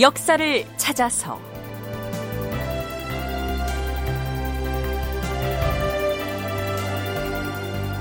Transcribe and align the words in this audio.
역사를 0.00 0.64
찾아서. 0.78 1.38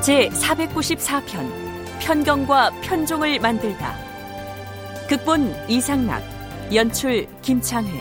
제 0.02 0.30
494편 0.30 1.52
편경과 2.00 2.70
편종을 2.82 3.40
만들다. 3.40 3.98
극본 5.10 5.54
이상락 5.68 6.24
연출 6.74 7.28
김창회. 7.42 7.92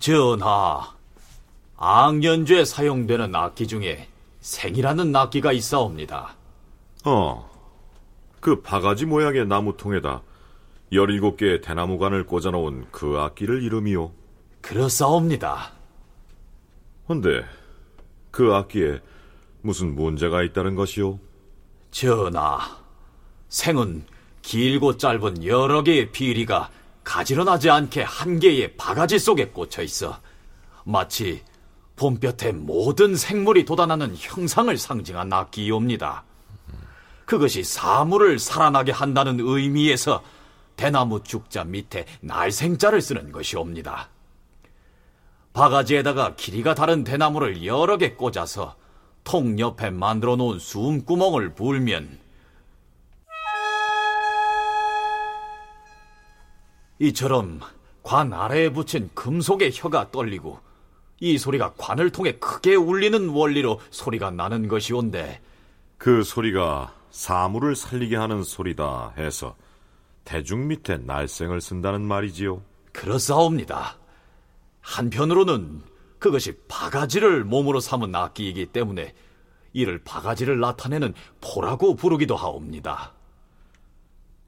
전하 0.00 0.92
악연주에 1.76 2.64
사용되는 2.64 3.32
악기 3.36 3.68
중에 3.68 4.08
생이라는 4.42 5.14
악기가 5.14 5.52
있사옵니다. 5.52 6.36
어, 7.04 7.50
그 8.40 8.60
바가지 8.60 9.06
모양의 9.06 9.46
나무통에다 9.46 10.22
17개의 10.92 11.62
대나무관을 11.62 12.26
꽂아놓은 12.26 12.86
그 12.90 13.18
악기를 13.18 13.62
이름이요. 13.62 14.12
그렇사옵니다. 14.60 15.72
헌데 17.08 17.44
그 18.30 18.52
악기에 18.52 19.00
무슨 19.62 19.94
문제가 19.94 20.42
있다는 20.42 20.74
것이오? 20.74 21.18
전하, 21.90 22.58
생은 23.48 24.04
길고 24.42 24.96
짧은 24.96 25.44
여러 25.44 25.82
개의 25.82 26.10
비리가 26.10 26.70
가지런하지 27.04 27.70
않게 27.70 28.02
한 28.02 28.38
개의 28.40 28.76
바가지 28.76 29.18
속에 29.18 29.48
꽂혀 29.48 29.82
있어 29.82 30.18
마치 30.84 31.42
봄볕에 31.96 32.52
모든 32.52 33.14
생물이 33.16 33.64
돋아나는 33.64 34.14
형상을 34.16 34.76
상징한 34.76 35.32
악기이옵니다. 35.32 36.24
그것이 37.24 37.62
사물을 37.64 38.38
살아나게 38.38 38.92
한다는 38.92 39.38
의미에서 39.40 40.22
대나무 40.76 41.22
죽자 41.22 41.64
밑에 41.64 42.06
날생자를 42.20 43.00
쓰는 43.00 43.32
것이옵니다. 43.32 44.08
바가지에다가 45.52 46.34
길이가 46.34 46.74
다른 46.74 47.04
대나무를 47.04 47.64
여러 47.64 47.98
개 47.98 48.12
꽂아서 48.14 48.76
통 49.24 49.58
옆에 49.58 49.90
만들어 49.90 50.36
놓은 50.36 50.58
숨구멍을 50.58 51.54
불면 51.54 52.18
이처럼 56.98 57.60
관 58.02 58.32
아래에 58.32 58.70
붙인 58.70 59.10
금속의 59.14 59.72
혀가 59.74 60.10
떨리고 60.10 60.58
이 61.22 61.38
소리가 61.38 61.74
관을 61.74 62.10
통해 62.10 62.32
크게 62.32 62.74
울리는 62.74 63.28
원리로 63.28 63.80
소리가 63.90 64.32
나는 64.32 64.66
것이온데 64.66 65.40
그 65.96 66.24
소리가 66.24 66.96
사물을 67.10 67.76
살리게 67.76 68.16
하는 68.16 68.42
소리다 68.42 69.14
해서 69.16 69.54
대중 70.24 70.66
밑에 70.66 70.96
날생을 70.96 71.60
쓴다는 71.60 72.02
말이지요. 72.02 72.60
그렇사옵니다. 72.92 73.98
한편으로는 74.80 75.82
그것이 76.18 76.58
바가지를 76.66 77.44
몸으로 77.44 77.78
삼은 77.78 78.12
악기이기 78.12 78.66
때문에 78.66 79.14
이를 79.74 80.02
바가지를 80.02 80.58
나타내는 80.58 81.14
포라고 81.40 81.94
부르기도 81.94 82.34
하옵니다. 82.34 83.12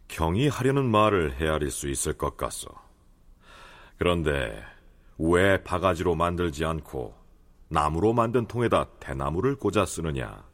경이 0.09 0.49
하려는 0.49 0.87
말을 0.87 1.37
헤아릴 1.39 1.71
수 1.71 1.89
있을 1.89 2.15
것 2.15 2.37
같소. 2.37 2.69
그런데 3.97 4.61
왜 5.19 5.63
바가지로 5.63 6.15
만들지 6.15 6.65
않고 6.65 7.15
나무로 7.69 8.13
만든 8.13 8.47
통에다 8.47 8.87
대나무를 9.01 9.57
꽂아 9.57 9.87
쓰느냐? 9.87 10.45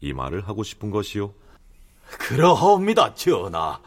이 0.00 0.12
말을 0.12 0.48
하고 0.48 0.62
싶은 0.62 0.90
것이요. 0.90 1.32
그러하옵니다, 2.18 3.14
전하. 3.14 3.80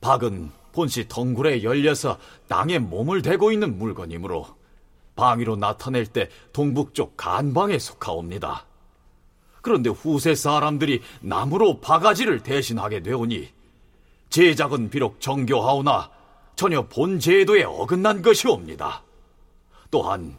박은 0.00 0.50
본시 0.72 1.08
덩굴에 1.08 1.62
열려서 1.62 2.18
땅에 2.46 2.78
몸을 2.78 3.22
대고 3.22 3.50
있는 3.50 3.78
물건이므로 3.78 4.46
방위로 5.16 5.56
나타낼 5.56 6.06
때 6.06 6.28
동북쪽 6.52 7.16
간방에 7.16 7.78
속하옵니다. 7.78 8.64
그런데 9.60 9.90
후세 9.90 10.34
사람들이 10.34 11.02
나무로 11.20 11.80
바가지를 11.80 12.44
대신하게 12.44 13.02
되오니 13.02 13.48
제작은 14.30 14.90
비록 14.90 15.20
정교하오나 15.20 16.10
전혀 16.58 16.82
본 16.82 17.20
제도에 17.20 17.62
어긋난 17.62 18.20
것이옵니다. 18.20 19.04
또한 19.92 20.36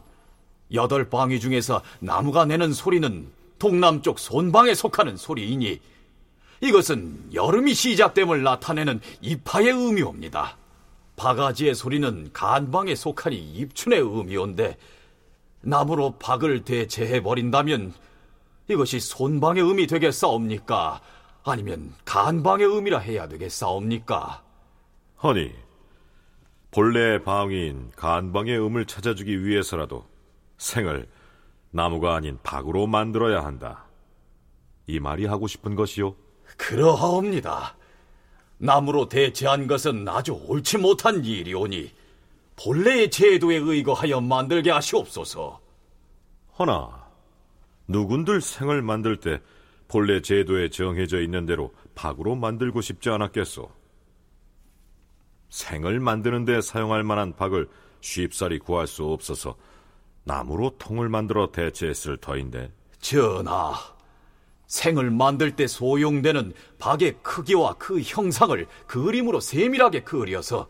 여덟 0.74 1.08
방위 1.08 1.40
중에서 1.40 1.80
나무가 1.98 2.44
내는 2.44 2.74
소리는 2.74 3.26
동남쪽 3.58 4.18
손방에 4.18 4.74
속하는 4.74 5.16
소리이니 5.16 5.80
이것은 6.60 7.30
여름이 7.32 7.72
시작됨을 7.72 8.42
나타내는 8.42 9.00
입하의 9.22 9.70
의미옵니다. 9.70 10.58
바가지의 11.16 11.74
소리는 11.74 12.28
간방에 12.34 12.94
속하니 12.94 13.54
입춘의 13.54 14.00
의미온데 14.00 14.76
나무로 15.62 16.16
박을 16.18 16.66
대체해 16.66 17.22
버린다면 17.22 17.94
이것이 18.68 19.00
손방의 19.00 19.62
의미 19.62 19.86
되겠사옵니까? 19.86 21.00
아니면 21.44 21.94
간방의 22.04 22.66
의미라 22.66 22.98
해야 22.98 23.26
되겠사옵니까? 23.26 24.42
허니, 25.22 25.69
본래의 26.70 27.24
방위인 27.24 27.90
간방의 27.96 28.58
음을 28.58 28.86
찾아주기 28.86 29.44
위해서라도 29.44 30.04
생을 30.58 31.08
나무가 31.70 32.14
아닌 32.14 32.38
박으로 32.42 32.86
만들어야 32.86 33.44
한다. 33.44 33.86
이 34.86 35.00
말이 35.00 35.26
하고 35.26 35.46
싶은 35.46 35.74
것이요? 35.74 36.14
그러하옵니다. 36.56 37.76
나무로 38.58 39.08
대체한 39.08 39.66
것은 39.66 40.06
아주 40.08 40.32
옳지 40.32 40.78
못한 40.78 41.24
일이오니 41.24 41.90
본래의 42.56 43.10
제도에 43.10 43.56
의거하여 43.56 44.20
만들게 44.20 44.70
하시옵소서. 44.70 45.60
허나 46.58 47.08
누군들 47.88 48.40
생을 48.40 48.82
만들 48.82 49.16
때 49.16 49.40
본래 49.88 50.20
제도에 50.20 50.68
정해져 50.68 51.20
있는 51.20 51.46
대로 51.46 51.72
박으로 51.94 52.36
만들고 52.36 52.80
싶지 52.80 53.10
않았겠소. 53.10 53.79
생을 55.50 56.00
만드는 56.00 56.44
데 56.44 56.60
사용할 56.60 57.02
만한 57.02 57.34
박을 57.36 57.68
쉽사리 58.00 58.58
구할 58.58 58.86
수 58.86 59.04
없어서 59.04 59.56
나무로 60.24 60.76
통을 60.78 61.08
만들어 61.08 61.50
대체했을 61.50 62.16
터인데. 62.16 62.72
전하, 63.00 63.74
생을 64.66 65.10
만들 65.10 65.56
때 65.56 65.66
소용되는 65.66 66.52
박의 66.78 67.18
크기와 67.22 67.74
그 67.74 68.00
형상을 68.00 68.66
그림으로 68.86 69.40
세밀하게 69.40 70.04
그려서 70.04 70.68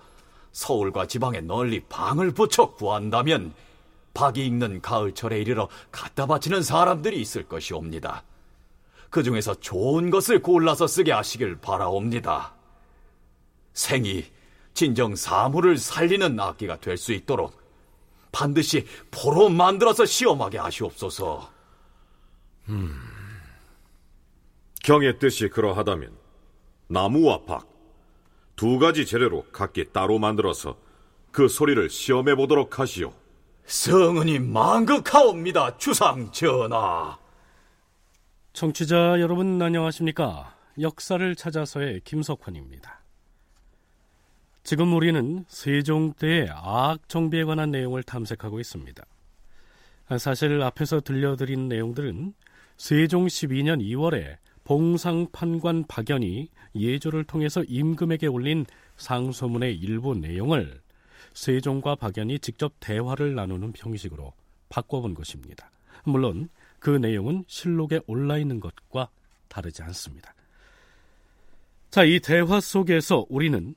서울과 0.52 1.06
지방에 1.06 1.40
널리 1.40 1.80
방을 1.80 2.32
붙여 2.32 2.72
구한다면 2.72 3.52
박이 4.14 4.44
익는 4.46 4.80
가을철에 4.80 5.40
이르러 5.40 5.68
갖다 5.92 6.26
바치는 6.26 6.62
사람들이 6.62 7.20
있을 7.20 7.44
것이옵니다. 7.44 8.24
그 9.10 9.22
중에서 9.22 9.54
좋은 9.54 10.10
것을 10.10 10.40
골라서 10.40 10.86
쓰게 10.86 11.12
하시길 11.12 11.56
바라옵니다. 11.56 12.54
생이 13.74 14.24
진정 14.74 15.14
사물을 15.16 15.76
살리는 15.78 16.38
악기가 16.38 16.78
될 16.78 16.96
수 16.96 17.12
있도록 17.12 17.58
반드시 18.32 18.86
포로 19.10 19.48
만들어서 19.48 20.04
시험하게 20.06 20.58
하시옵소서. 20.58 21.50
음, 22.68 22.94
경의 24.82 25.18
뜻이 25.18 25.48
그러하다면 25.48 26.16
나무와 26.88 27.42
박 27.44 27.70
두 28.60 28.78
가지 28.78 29.06
재료로 29.06 29.46
각기 29.52 29.90
따로 29.90 30.18
만들어서 30.18 30.76
그 31.32 31.48
소리를 31.48 31.88
시험해 31.88 32.34
보도록 32.34 32.78
하시오. 32.78 33.10
성은이 33.64 34.38
만극하옵니다, 34.40 35.78
주상 35.78 36.30
전하. 36.30 37.16
청취자 38.52 39.18
여러분 39.18 39.62
안녕하십니까? 39.62 40.54
역사를 40.78 41.34
찾아서의 41.34 42.02
김석환입니다. 42.04 42.99
지금 44.70 44.92
우리는 44.92 45.44
세종 45.48 46.12
때의 46.12 46.48
악 46.52 47.08
정비에 47.08 47.42
관한 47.42 47.72
내용을 47.72 48.04
탐색하고 48.04 48.60
있습니다. 48.60 49.04
사실 50.16 50.62
앞에서 50.62 51.00
들려드린 51.00 51.66
내용들은 51.66 52.34
세종 52.76 53.26
12년 53.26 53.82
2월에 53.82 54.36
봉상판관 54.62 55.86
박연이 55.88 56.50
예조를 56.76 57.24
통해서 57.24 57.64
임금에게 57.66 58.28
올린 58.28 58.64
상소문의 58.96 59.74
일부 59.76 60.14
내용을 60.14 60.80
세종과 61.34 61.96
박연이 61.96 62.38
직접 62.38 62.72
대화를 62.78 63.34
나누는 63.34 63.72
형식으로 63.74 64.32
바꿔본 64.68 65.14
것입니다. 65.14 65.72
물론 66.04 66.48
그 66.78 66.90
내용은 66.90 67.42
실록에 67.48 67.98
올라 68.06 68.38
있는 68.38 68.60
것과 68.60 69.08
다르지 69.48 69.82
않습니다. 69.82 70.32
자, 71.90 72.04
이 72.04 72.20
대화 72.20 72.60
속에서 72.60 73.26
우리는 73.28 73.74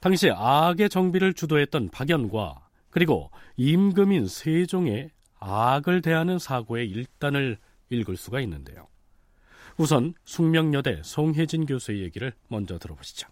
당시 0.00 0.30
악의 0.30 0.90
정비를 0.90 1.34
주도했던 1.34 1.88
박연과 1.90 2.68
그리고 2.90 3.30
임금인 3.56 4.28
세종의 4.28 5.10
악을 5.40 6.02
대하는 6.02 6.38
사고의 6.38 6.88
일단을 6.88 7.58
읽을 7.90 8.16
수가 8.16 8.40
있는데요. 8.40 8.86
우선 9.76 10.14
숙명여대 10.24 11.02
송혜진 11.04 11.66
교수의 11.66 12.00
얘기를 12.02 12.32
먼저 12.48 12.78
들어보시죠. 12.78 13.28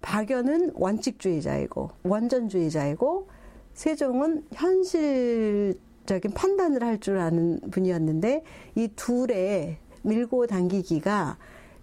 박연은 0.00 0.72
원칙주의자이고 0.74 1.90
원전주의자이고 2.04 3.28
세종은 3.74 4.44
현실적인 4.54 6.32
판단을 6.34 6.82
할 6.84 6.98
줄 6.98 7.18
아는 7.18 7.60
분이었는데 7.70 8.44
이 8.76 8.88
둘의 8.94 9.78
밀고 10.02 10.46
당기기가 10.46 11.36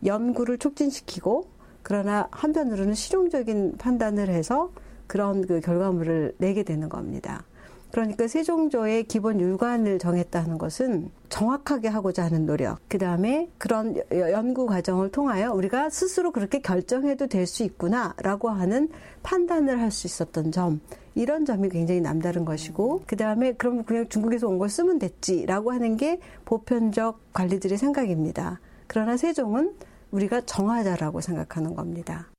연구를 0.06 0.58
촉진시키고 0.58 1.50
그러나 1.86 2.28
한편으로는 2.32 2.96
실용적인 2.96 3.76
판단을 3.78 4.28
해서 4.28 4.72
그런 5.06 5.46
그 5.46 5.60
결과물을 5.60 6.34
내게 6.40 6.64
되는 6.64 6.90
겁니다. 6.90 7.44
그러니까 7.92 8.28
세종조의 8.28 9.04
기본 9.04 9.40
율관을 9.40 10.00
정했다는 10.00 10.58
것은 10.58 11.12
정확하게 11.30 11.90
하고자 11.90 12.24
하는 12.26 12.48
노력, 12.48 12.80
그 12.90 12.98
다음에 12.98 13.50
그런 13.60 13.96
연구 14.12 14.66
과정을 14.66 15.12
통하여 15.12 15.54
우리가 15.54 15.92
스스로 15.92 16.32
그렇게 16.32 16.60
결정해도 16.60 17.28
될 17.28 17.46
수 17.46 17.62
있구나라고 17.64 18.50
하는 18.50 18.90
판단을 19.22 19.80
할 19.80 19.92
수 19.92 20.08
있었던 20.08 20.52
점, 20.52 20.82
이런 21.14 21.46
점이 21.46 21.70
굉장히 21.70 22.02
남다른 22.02 22.46
것이고, 22.46 23.04
그 23.06 23.16
다음에 23.16 23.54
그럼 23.54 23.84
그냥 23.84 24.10
중국에서 24.10 24.48
온 24.48 24.58
걸 24.58 24.70
쓰면 24.70 24.98
됐지라고 24.98 25.72
하는 25.72 25.98
게 25.98 26.20
보편적 26.46 27.32
관리들의 27.32 27.78
생각입니다. 27.78 28.60
그러나 28.88 29.18
세종은 29.18 29.72
우리가 30.16 30.42
정하자라고 30.42 31.22
생각하는 31.22 31.76
겁니다. 31.76 32.30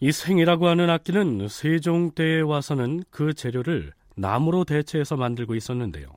이 0.00 0.12
생이라고 0.12 0.68
하는 0.68 0.90
악기는 0.90 1.48
세종 1.48 2.10
때에 2.10 2.40
와서는 2.40 3.02
그 3.10 3.32
재료를 3.32 3.92
나무로 4.14 4.64
대체해서 4.64 5.16
만들고 5.16 5.54
있었는데요. 5.54 6.08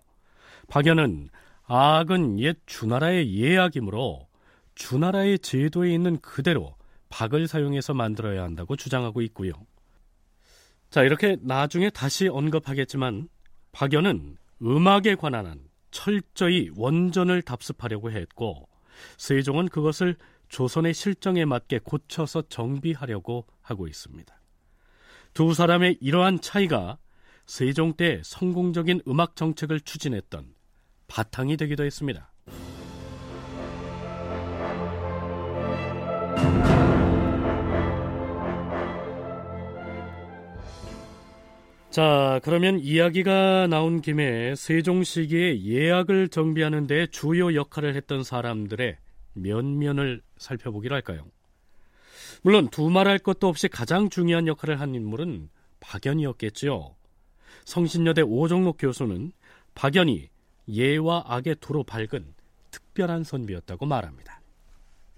박연은 0.67 1.29
악은 1.63 2.39
옛 2.39 2.57
주나라의 2.65 3.33
예악이므로 3.33 4.27
주나라의 4.75 5.39
제도에 5.39 5.94
있는 5.94 6.19
그대로 6.19 6.75
박을 7.09 7.47
사용해서 7.47 7.94
만들어야 7.94 8.44
한다고 8.44 8.75
주장하고 8.75 9.21
있고요. 9.21 9.53
자, 10.89 11.03
이렇게 11.03 11.38
나중에 11.41 11.89
다시 11.89 12.27
언급하겠지만 12.27 13.29
박연은 13.71 14.38
음악에 14.61 15.15
관한 15.15 15.45
한 15.45 15.59
철저히 15.91 16.69
원전을 16.75 17.41
답습하려고 17.44 18.11
했고 18.11 18.67
세종은 19.17 19.69
그것을 19.69 20.15
조선의 20.49 20.93
실정에 20.93 21.45
맞게 21.45 21.79
고쳐서 21.83 22.43
정비하려고 22.49 23.45
하고 23.61 23.87
있습니다. 23.87 24.39
두 25.33 25.53
사람의 25.53 25.99
이러한 26.01 26.41
차이가 26.41 26.97
세종 27.45 27.93
때 27.93 28.21
성공적인 28.23 29.01
음악 29.07 29.35
정책을 29.35 29.81
추진했던 29.81 30.53
바탕이 31.07 31.57
되기도 31.57 31.83
했습니다. 31.85 32.31
자, 41.89 42.39
그러면 42.43 42.79
이야기가 42.79 43.67
나온 43.67 44.01
김에 44.01 44.53
세종 44.55 45.03
시기에 45.03 45.63
예약을 45.63 46.29
정비하는 46.29 46.85
데 46.85 47.07
주요 47.07 47.55
역할을 47.55 47.95
했던 47.95 48.23
사람들의 48.23 48.97
면면을 49.33 50.21
살펴보기로 50.39 50.95
할까요? 50.95 51.25
물론 52.41 52.69
두말할 52.69 53.19
것도 53.19 53.47
없이 53.47 53.68
가장 53.68 54.09
중요한 54.09 54.47
역할을 54.47 54.80
한 54.80 54.95
인물은 54.95 55.50
박연이었겠지요. 55.80 56.95
성신여대 57.65 58.24
오종록 58.24 58.77
교수는 58.80 59.31
박연이 59.75 60.30
예와 60.68 61.25
악의 61.27 61.57
두로 61.59 61.83
밝은 61.83 62.33
특별한 62.71 63.24
선비였다고 63.24 63.86
말합니다. 63.86 64.41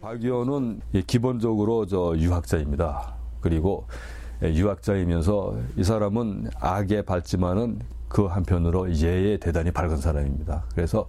박연은 0.02 0.82
기본적으로 1.08 1.86
저 1.86 2.16
유학자입니다. 2.18 3.16
그리고 3.40 3.88
유학자이면서 4.42 5.62
이 5.78 5.84
사람은 5.84 6.50
악에 6.56 7.04
밝지만은 7.04 7.80
그 8.08 8.26
한편으로 8.26 8.94
예에 8.94 9.38
대단히 9.38 9.72
밝은 9.72 9.98
사람입니다. 9.98 10.66
그래서 10.76 11.08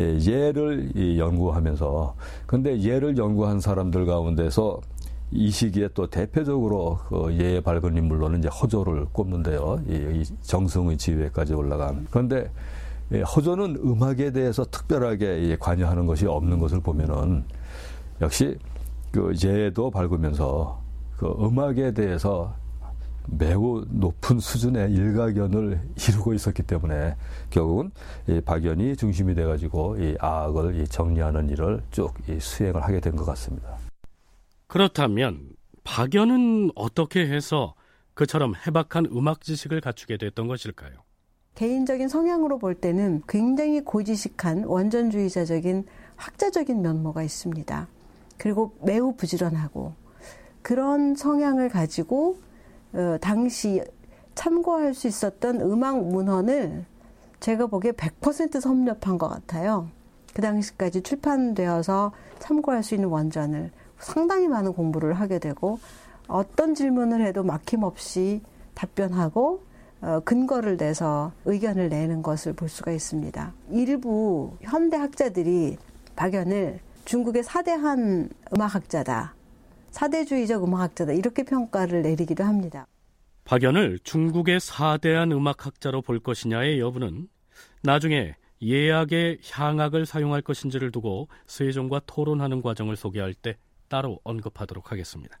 예를 0.00 1.18
연구하면서 1.18 2.14
근데 2.46 2.80
예를 2.80 3.16
연구한 3.16 3.60
사람들 3.60 4.06
가운데서 4.06 4.80
이 5.32 5.50
시기에 5.50 5.88
또 5.94 6.08
대표적으로 6.08 6.98
그 7.08 7.36
예의 7.38 7.60
밝은 7.60 7.96
인물로는 7.96 8.40
이제 8.40 8.48
허조를 8.48 9.06
꼽는데요. 9.12 9.80
이 9.86 10.24
정승의 10.42 10.98
지위에까지 10.98 11.54
올라간. 11.54 12.06
그런데 12.10 12.50
허조는 13.12 13.76
음악에 13.76 14.32
대해서 14.32 14.64
특별하게 14.64 15.56
관여하는 15.60 16.06
것이 16.06 16.26
없는 16.26 16.58
것을 16.58 16.80
보면은 16.80 17.44
역시 18.20 18.56
그 19.12 19.32
예도 19.44 19.90
밝으면서 19.90 20.80
그 21.16 21.26
음악에 21.40 21.92
대해서 21.92 22.54
매우 23.30 23.84
높은 23.88 24.40
수준의 24.40 24.92
일가견을 24.92 25.80
이루고 26.08 26.34
있었기 26.34 26.62
때문에 26.64 27.16
결국은 27.50 27.90
이 28.26 28.40
박연이 28.40 28.96
중심이 28.96 29.34
돼가지고 29.34 29.96
이 29.98 30.16
악을 30.18 30.86
정리하는 30.88 31.48
일을 31.50 31.82
쭉 31.90 32.12
수행을 32.40 32.82
하게 32.82 33.00
된 33.00 33.16
것 33.16 33.24
같습니다. 33.24 33.76
그렇다면 34.66 35.50
박연은 35.84 36.70
어떻게 36.74 37.26
해서 37.26 37.74
그처럼 38.14 38.54
해박한 38.66 39.06
음악 39.12 39.42
지식을 39.42 39.80
갖추게 39.80 40.16
됐던 40.16 40.46
것일까요? 40.46 40.92
개인적인 41.54 42.08
성향으로 42.08 42.58
볼 42.58 42.74
때는 42.74 43.22
굉장히 43.28 43.80
고지식한 43.80 44.64
원전주의자적인 44.64 45.84
학자적인 46.16 46.82
면모가 46.82 47.22
있습니다. 47.22 47.88
그리고 48.38 48.74
매우 48.82 49.14
부지런하고 49.16 49.94
그런 50.62 51.14
성향을 51.14 51.68
가지고 51.68 52.38
어, 52.38 52.49
당시 53.20 53.82
참고할 54.34 54.94
수 54.94 55.06
있었던 55.06 55.60
음악 55.60 56.02
문헌을 56.02 56.84
제가 57.40 57.66
보기에 57.66 57.92
100% 57.92 58.60
섭렵한 58.60 59.18
것 59.18 59.28
같아요. 59.28 59.88
그 60.34 60.42
당시까지 60.42 61.02
출판되어서 61.02 62.12
참고할 62.38 62.82
수 62.82 62.94
있는 62.94 63.08
원전을 63.08 63.70
상당히 63.98 64.48
많은 64.48 64.72
공부를 64.72 65.14
하게 65.14 65.38
되고 65.38 65.78
어떤 66.26 66.74
질문을 66.74 67.24
해도 67.26 67.42
막힘없이 67.42 68.40
답변하고 68.74 69.62
어, 70.02 70.20
근거를 70.24 70.78
내서 70.78 71.32
의견을 71.44 71.90
내는 71.90 72.22
것을 72.22 72.54
볼 72.54 72.68
수가 72.68 72.92
있습니다. 72.92 73.52
일부 73.70 74.52
현대 74.62 74.96
학자들이 74.96 75.76
박연을 76.16 76.80
중국의 77.04 77.42
사대한 77.42 78.30
음악학자다. 78.54 79.34
사대주의적 79.90 80.64
음악학자다. 80.64 81.12
이렇게 81.12 81.42
평가를 81.44 82.02
내리기도 82.02 82.44
합니다. 82.44 82.86
박연을 83.44 83.98
중국의 84.04 84.60
사대한 84.60 85.32
음악학자로 85.32 86.02
볼 86.02 86.20
것이냐의 86.20 86.78
여부는 86.80 87.28
나중에 87.82 88.36
예약의 88.62 89.38
향악을 89.50 90.06
사용할 90.06 90.42
것인지를 90.42 90.92
두고 90.92 91.28
세종과 91.46 92.02
토론하는 92.06 92.62
과정을 92.62 92.94
소개할 92.96 93.34
때 93.34 93.56
따로 93.88 94.20
언급하도록 94.22 94.92
하겠습니다. 94.92 95.40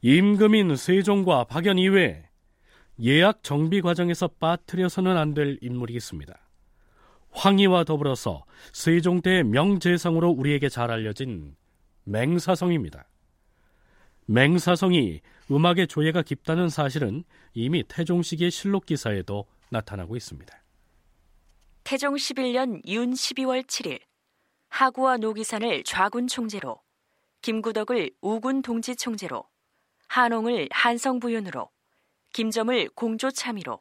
임금인 0.00 0.74
세종과 0.74 1.44
박연 1.44 1.78
이외에 1.78 2.24
예약 3.00 3.42
정비 3.42 3.80
과정에서 3.80 4.28
빠뜨려서는 4.28 5.16
안 5.16 5.34
될 5.34 5.58
인물이 5.60 5.94
있습니다. 5.94 6.34
황희와 7.30 7.84
더불어서 7.84 8.44
세종 8.72 9.22
때 9.22 9.42
명재상으로 9.42 10.30
우리에게 10.30 10.68
잘 10.68 10.90
알려진 10.90 11.54
맹사성입니다. 12.04 13.06
맹사성이 14.26 15.20
음악의 15.50 15.88
조예가 15.88 16.22
깊다는 16.22 16.68
사실은 16.68 17.24
이미 17.52 17.82
태종 17.86 18.22
시기의 18.22 18.50
실록 18.50 18.86
기사에도 18.86 19.46
나타나고 19.70 20.16
있습니다. 20.16 20.62
태종 21.84 22.14
11년 22.14 22.86
윤 22.86 23.12
12월 23.12 23.66
7일 23.66 24.00
하구와 24.68 25.16
노기산을 25.18 25.84
좌군 25.84 26.28
총재로 26.28 26.80
김구덕을 27.42 28.12
우군 28.20 28.62
동지 28.62 28.94
총재로 28.94 29.44
한홍을 30.08 30.68
한성 30.70 31.18
부윤으로 31.18 31.68
김점을 32.32 32.88
공조 32.90 33.30
참의로 33.30 33.80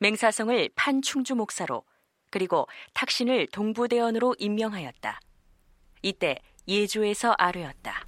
맹사성을 0.00 0.70
판충주 0.74 1.36
목사로 1.36 1.84
그리고 2.30 2.66
탁신을 2.94 3.48
동부대원으로 3.48 4.36
임명하였다. 4.38 5.20
이때 6.02 6.36
예주에서 6.66 7.34
아뢰었다. 7.38 8.06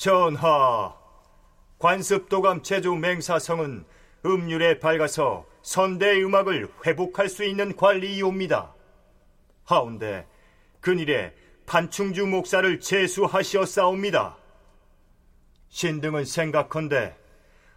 전하, 0.00 0.96
관습도감 1.78 2.62
제주 2.62 2.94
맹사성은 2.94 3.84
음률에 4.24 4.78
밝아서 4.78 5.44
선대 5.60 6.22
음악을 6.22 6.72
회복할 6.86 7.28
수 7.28 7.44
있는 7.44 7.76
관리이옵니다. 7.76 8.72
하운데 9.64 10.26
근일에 10.80 11.34
판충주 11.66 12.26
목사를 12.26 12.80
제수하시었사옵니다. 12.80 14.38
신등은 15.68 16.24
생각컨대 16.24 17.14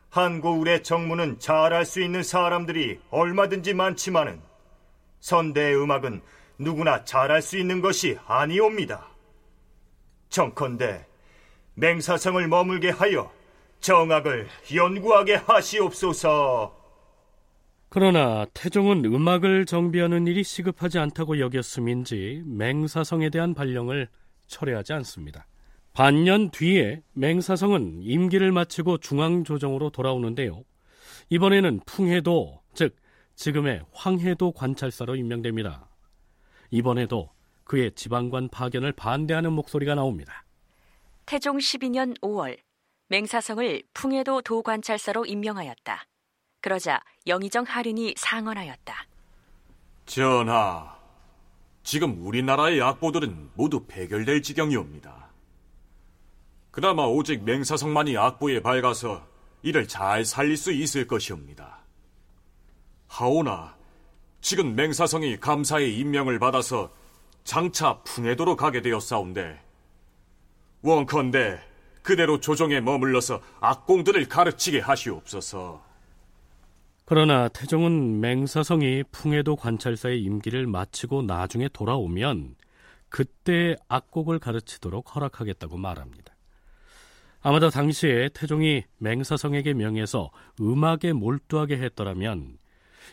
한고울의 0.09 0.83
정무는 0.83 1.39
잘할 1.39 1.83
수 1.83 2.01
있는 2.01 2.23
사람들이 2.23 3.01
얼마든지 3.09 3.73
많지만은 3.73 4.41
선대의 5.19 5.75
음악은 5.75 6.21
누구나 6.57 7.03
잘할 7.03 7.41
수 7.41 7.57
있는 7.57 7.81
것이 7.81 8.17
아니옵니다. 8.25 9.09
정컨대 10.29 11.05
맹사성을 11.75 12.47
머물게 12.47 12.89
하여 12.89 13.31
정악을 13.79 14.47
연구하게 14.73 15.35
하시옵소서. 15.35 16.83
그러나 17.89 18.45
태종은 18.53 19.05
음악을 19.05 19.65
정비하는 19.65 20.25
일이 20.25 20.43
시급하지 20.43 20.97
않다고 20.97 21.39
여겼음인지 21.39 22.43
맹사성에 22.45 23.29
대한 23.29 23.53
발령을 23.53 24.07
철회하지 24.47 24.93
않습니다. 24.93 25.45
반년 25.93 26.49
뒤에 26.49 27.03
맹사성은 27.13 28.01
임기를 28.01 28.51
마치고 28.51 28.97
중앙조정으로 28.97 29.91
돌아오는데요. 29.91 30.63
이번에는 31.29 31.81
풍해도, 31.85 32.61
즉 32.73 32.95
지금의 33.35 33.83
황해도 33.91 34.53
관찰사로 34.53 35.15
임명됩니다. 35.15 35.87
이번에도 36.71 37.29
그의 37.63 37.91
지방관 37.93 38.49
파견을 38.49 38.93
반대하는 38.93 39.53
목소리가 39.53 39.93
나옵니다. 39.93 40.42
태종 41.25 41.57
12년 41.57 42.19
5월 42.21 42.57
맹사성을 43.07 43.83
풍해도 43.93 44.41
도관찰사로 44.41 45.25
임명하였다. 45.25 46.05
그러자 46.61 47.01
영의정 47.27 47.65
하륜이 47.65 48.15
상언하였다. 48.17 49.07
전하, 50.05 50.97
지금 51.83 52.25
우리나라의 52.25 52.81
악보들은 52.81 53.51
모두 53.53 53.85
배결될 53.85 54.41
지경이옵니다. 54.41 55.29
그나마 56.71 57.03
오직 57.03 57.43
맹사성만이 57.43 58.17
악보에 58.17 58.61
밝아서 58.61 59.27
이를 59.61 59.87
잘 59.87 60.25
살릴 60.25 60.57
수 60.57 60.71
있을 60.71 61.07
것이옵니다. 61.07 61.79
하오나 63.07 63.77
지금 64.41 64.75
맹사성이 64.75 65.39
감사의 65.39 65.97
임명을 65.99 66.39
받아서 66.39 66.91
장차 67.43 68.01
풍해도로 68.03 68.55
가게 68.55 68.81
되었사온데 68.81 69.61
원컨대 70.83 71.59
그대로 72.03 72.39
조정에 72.39 72.81
머물러서 72.81 73.41
악공들을 73.61 74.27
가르치게 74.27 74.79
하시옵소서. 74.81 75.81
그러나 77.05 77.47
태종은 77.47 78.19
맹사성이 78.19 79.03
풍해도 79.11 79.55
관찰사의 79.55 80.21
임기를 80.21 80.67
마치고 80.67 81.23
나중에 81.23 81.69
돌아오면 81.69 82.55
그때 83.09 83.75
악곡을 83.87 84.39
가르치도록 84.39 85.15
허락하겠다고 85.15 85.77
말합니다. 85.77 86.33
아마도 87.41 87.69
당시에 87.69 88.29
태종이 88.33 88.83
맹사성에게 88.99 89.73
명해서 89.73 90.31
음악에 90.61 91.13
몰두하게 91.13 91.77
했더라면 91.77 92.57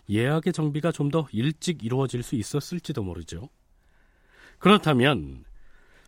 예약의 0.08 0.52
정비가 0.52 0.92
좀 0.92 1.10
더 1.10 1.26
일찍 1.32 1.84
이루어질 1.84 2.22
수 2.22 2.36
있었을지도 2.36 3.02
모르죠. 3.02 3.48
그렇다면 4.58 5.44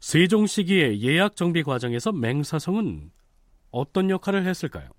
세종 0.02 0.48
시기의 0.48 1.00
예약 1.04 1.36
정비 1.36 1.62
과정에서 1.62 2.10
맹사성은 2.10 3.12
어떤 3.70 4.10
역할을 4.10 4.44
했을까요? 4.44 4.90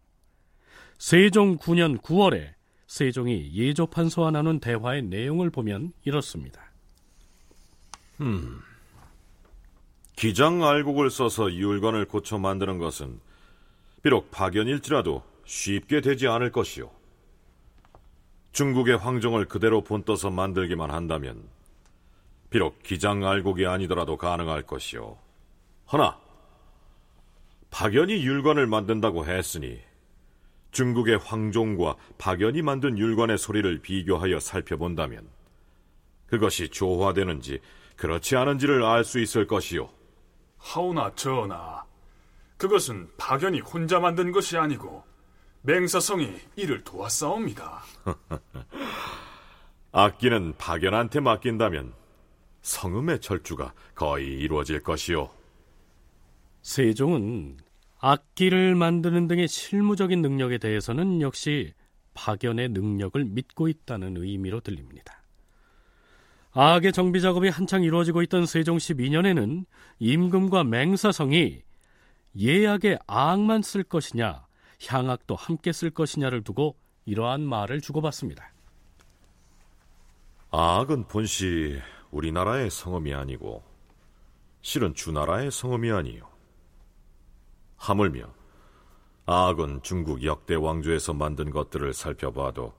세종 0.98 1.58
9년 1.58 2.02
9월에 2.02 2.54
세종이 2.88 3.52
예조판서와 3.54 4.32
나눈 4.32 4.62
대화의 4.62 5.04
내용을 5.04 5.50
보면 5.50 5.92
이렇습니다. 6.06 6.72
음, 8.22 8.62
기장 10.16 10.64
알곡을 10.64 11.10
써서 11.10 11.52
율관을 11.52 12.06
고쳐 12.06 12.38
만드는 12.38 12.78
것은 12.78 13.20
비록 14.04 14.32
박연일지라도 14.32 15.22
쉽게 15.44 16.00
되지 16.00 16.30
않을 16.30 16.54
것이요. 16.54 16.90
중국의 18.54 18.96
황종을 19.00 19.50
그대로 19.50 19.84
본떠서 19.84 20.30
만들기만 20.30 20.92
한다면 20.92 21.44
비록 22.54 22.84
기장 22.84 23.26
알곡이 23.26 23.66
아니더라도 23.66 24.16
가능할 24.16 24.62
것이요. 24.62 25.18
허나 25.92 26.20
박연이 27.72 28.24
율관을 28.24 28.68
만든다고 28.68 29.26
했으니 29.26 29.80
중국의 30.70 31.18
황종과 31.18 31.96
박연이 32.20 32.62
만든 32.62 32.96
율관의 33.00 33.40
소리를 33.40 33.82
비교하여 33.82 34.40
살펴본다면 34.40 35.28
그것이 36.28 36.70
조화되는지 36.70 37.60
그렇지 37.96 38.36
않은지를 38.36 38.84
알 38.84 39.04
수 39.04 39.20
있을 39.20 39.48
것이요. 39.48 39.90
하오나 40.60 41.16
전하, 41.16 41.84
그것은 42.58 43.10
박연이 43.18 43.62
혼자 43.62 44.00
만든 44.00 44.32
것이 44.32 44.58
아니고 44.58 45.04
맹사성이 45.64 46.36
이를 46.56 46.84
도왔사옵니다. 46.84 47.82
악기는 49.92 50.54
박연한테 50.60 51.20
맡긴다면 51.20 52.03
성음의 52.64 53.20
철주가 53.20 53.74
거의 53.94 54.28
이루어질 54.40 54.82
것이요. 54.82 55.30
세종은 56.62 57.58
악기를 58.00 58.76
만드는 58.76 59.28
등의 59.28 59.48
실무적인 59.48 60.22
능력에 60.22 60.58
대해서는 60.58 61.22
역시 61.22 61.74
박연의 62.14 62.70
능력을 62.70 63.24
믿고 63.24 63.68
있다는 63.68 64.18
의미로 64.18 64.60
들립니다. 64.62 65.22
악의 66.52 66.94
정비 66.94 67.22
작업이 67.22 67.50
한창 67.50 67.84
이루어지고 67.84 68.22
있던 68.24 68.46
세종 68.46 68.78
12년에는 68.78 69.66
임금과 70.00 70.64
맹사성이 70.64 71.64
예약에 72.40 72.98
악만 73.08 73.62
쓸 73.62 73.84
것이냐, 73.84 74.46
향악도 74.88 75.36
함께 75.36 75.72
쓸 75.72 75.90
것이냐를 75.90 76.44
두고 76.44 76.78
이러한 77.06 77.42
말을 77.42 77.82
주고받습니다. 77.82 78.54
악은 80.52 81.08
본시 81.08 81.82
우리나라의 82.14 82.70
성음이 82.70 83.14
아니고 83.14 83.64
실은 84.62 84.94
주나라의 84.94 85.52
성음이 85.52 85.92
아니요. 85.92 86.30
하물며 87.78 88.32
악은 89.26 89.82
중국 89.82 90.24
역대 90.24 90.56
왕조에서 90.56 91.14
만든 91.14 91.50
것들을 91.50 91.92
살펴봐도 91.94 92.74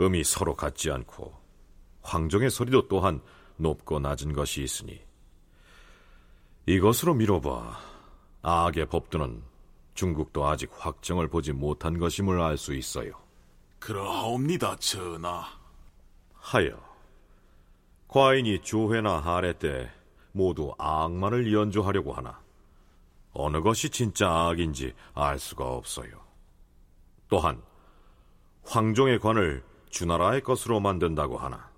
음이 0.00 0.24
서로 0.24 0.54
같지 0.54 0.90
않고 0.90 1.34
황정의 2.02 2.50
소리도 2.50 2.88
또한 2.88 3.20
높고 3.56 3.98
낮은 3.98 4.32
것이 4.32 4.62
있으니 4.62 5.00
이것으로 6.66 7.14
미뤄봐 7.14 7.78
악의 8.42 8.86
법도는 8.86 9.42
중국도 9.94 10.46
아직 10.46 10.70
확정을 10.72 11.28
보지 11.28 11.52
못한 11.52 11.98
것임을 11.98 12.40
알 12.40 12.56
수 12.56 12.74
있어요. 12.74 13.12
그러하옵니다, 13.78 14.76
전하. 14.76 15.44
하여 16.34 16.89
과인이 18.10 18.58
조회나 18.62 19.20
하례 19.20 19.52
때 19.52 19.88
모두 20.32 20.74
악만을 20.78 21.52
연주하려고 21.52 22.12
하나 22.12 22.40
어느 23.32 23.60
것이 23.60 23.88
진짜 23.88 24.28
악인지 24.28 24.94
알 25.14 25.38
수가 25.38 25.64
없어요. 25.64 26.10
또한 27.28 27.62
황종의 28.64 29.20
관을 29.20 29.62
주나라의 29.90 30.42
것으로 30.42 30.80
만든다고 30.80 31.38
하나 31.38 31.70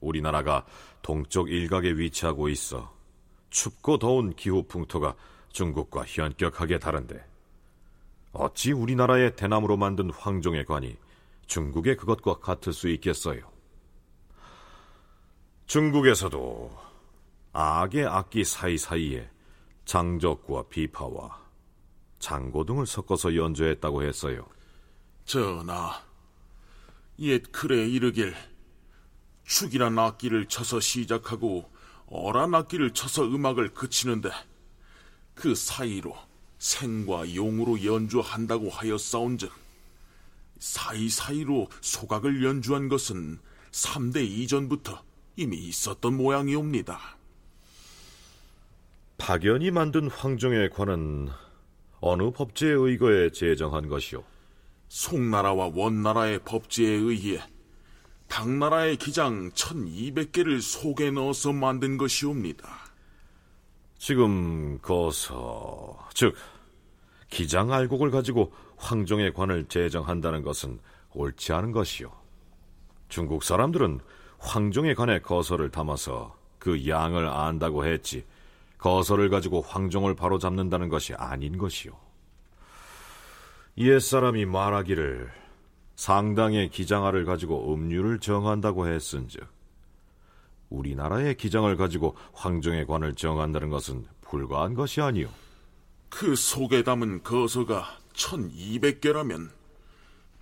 우리나라가 0.00 0.66
동쪽 1.00 1.50
일각에 1.50 1.88
위치하고 1.88 2.50
있어 2.50 2.94
춥고 3.48 3.96
더운 3.96 4.34
기후 4.34 4.62
풍토가 4.64 5.14
중국과 5.52 6.04
현격하게 6.04 6.78
다른데 6.78 7.24
어찌 8.32 8.72
우리나라의 8.72 9.36
대나무로 9.36 9.78
만든 9.78 10.10
황종의 10.10 10.66
관이 10.66 10.98
중국의 11.46 11.96
그것과 11.96 12.40
같을 12.40 12.74
수 12.74 12.90
있겠어요? 12.90 13.59
중국에서도 15.70 16.76
악의 17.52 18.04
악기 18.04 18.42
사이사이에 18.42 19.30
장적과 19.84 20.64
비파와 20.64 21.38
장고 22.18 22.64
등을 22.64 22.86
섞어서 22.86 23.36
연주했다고 23.36 24.02
했어요. 24.02 24.48
전하, 25.24 26.02
옛 27.20 27.52
글에 27.52 27.86
이르길 27.86 28.34
축이란 29.44 29.96
악기를 29.96 30.46
쳐서 30.46 30.80
시작하고 30.80 31.70
어란 32.08 32.52
악기를 32.52 32.92
쳐서 32.92 33.22
음악을 33.26 33.72
그치는데 33.72 34.28
그 35.34 35.54
사이로 35.54 36.16
생과 36.58 37.32
용으로 37.36 37.84
연주한다고 37.84 38.70
하였사온즉 38.70 39.52
사이사이로 40.58 41.68
소각을 41.80 42.42
연주한 42.42 42.88
것은 42.88 43.38
3대 43.70 44.26
이전부터 44.26 45.09
이미 45.36 45.56
있었던 45.56 46.16
모양이옵니다. 46.16 46.98
박연이 49.18 49.70
만든 49.70 50.08
황종의 50.08 50.70
관은 50.70 51.28
어느 52.00 52.30
법제에 52.30 52.70
의거해 52.70 53.30
제정한 53.30 53.88
것이오? 53.88 54.24
송나라와 54.88 55.70
원나라의 55.74 56.40
법제에 56.44 56.88
의해 56.88 57.40
당나라의 58.28 58.96
기장 58.96 59.50
1200개를 59.50 60.60
속에 60.60 61.10
넣어서 61.10 61.52
만든 61.52 61.98
것이옵니다. 61.98 62.68
지금 63.98 64.78
거서, 64.80 66.08
즉 66.14 66.34
기장 67.28 67.72
알곡을 67.72 68.10
가지고 68.10 68.52
황종의 68.76 69.34
관을 69.34 69.66
제정한다는 69.66 70.42
것은 70.42 70.80
옳지 71.12 71.52
않은 71.52 71.72
것이오. 71.72 72.10
중국 73.08 73.44
사람들은 73.44 74.00
황종의 74.40 74.94
관에 74.94 75.20
거설을 75.20 75.70
담아서 75.70 76.36
그 76.58 76.86
양을 76.88 77.28
안다고 77.28 77.86
했지 77.86 78.24
거설을 78.78 79.28
가지고 79.28 79.60
황종을 79.60 80.16
바로 80.16 80.38
잡는다는 80.38 80.88
것이 80.88 81.14
아닌 81.14 81.58
것이요. 81.58 81.92
옛사람이 83.78 84.46
말하기를 84.46 85.30
상당의 85.96 86.70
기장알을 86.70 87.24
가지고 87.24 87.74
음료를 87.74 88.18
정한다고 88.20 88.88
했은즉 88.88 89.46
우리나라의 90.70 91.36
기장을 91.36 91.76
가지고 91.76 92.16
황종의 92.32 92.86
관을 92.86 93.14
정한다는 93.14 93.68
것은 93.70 94.06
불가한 94.22 94.74
것이 94.74 95.00
아니요. 95.00 95.28
그 96.08 96.34
속에 96.34 96.82
담은 96.82 97.22
거서가 97.22 97.98
1200개라면 98.14 99.50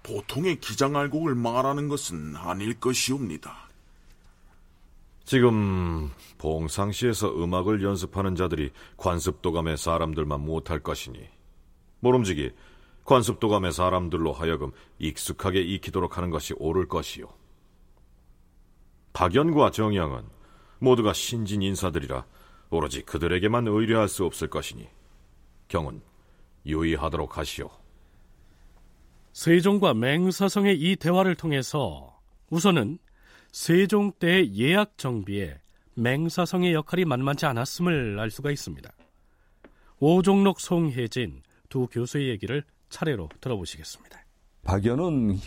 보통의 0.03 0.61
기장알곡을 0.61 1.35
말하는 1.35 1.89
것은 1.89 2.37
아닐 2.37 2.79
것이옵니다. 2.79 3.68
지금 5.29 6.11
봉상시에서 6.39 7.35
음악을 7.35 7.83
연습하는 7.83 8.35
자들이 8.35 8.71
관습도감의 8.97 9.77
사람들만 9.77 10.41
못할 10.41 10.79
것이니 10.79 11.21
모름지기 12.01 12.53
관습도감의 13.05 13.73
사람들로 13.73 14.33
하여금 14.33 14.73
익숙하게 14.99 15.61
익히도록 15.61 16.17
하는 16.17 16.31
것이 16.31 16.55
옳을 16.57 16.89
것이요. 16.89 17.27
박연과 19.13 19.71
정양은 19.71 20.23
모두가 20.79 21.13
신진 21.13 21.61
인사들이라 21.61 22.25
오로지 22.71 23.03
그들에게만 23.03 23.69
의뢰할 23.69 24.09
수 24.09 24.25
없을 24.25 24.49
것이니 24.49 24.89
경은 25.69 26.01
유의하도록 26.65 27.37
하시오. 27.37 27.69
세종과 29.35 29.93
맹사성의 29.93 30.81
이 30.81 30.97
대화를 30.97 31.35
통해서 31.35 32.19
우선은 32.49 32.99
세종 33.51 34.13
때의 34.13 34.57
예약 34.57 34.99
정비에 34.99 35.59
맹사성의 35.95 36.75
역할이 36.75 37.05
만만치 37.05 37.47
않았음을 37.47 38.19
알 38.21 38.31
수가 38.31 38.51
있습니다. 38.51 38.91
오종록, 40.01 40.61
송혜진 40.61 41.43
두 41.69 41.89
교수의 41.89 42.29
얘기를 42.29 42.63
차례로 42.89 43.29
들어보시겠습니다. 43.41 44.19
박연은 44.63 45.39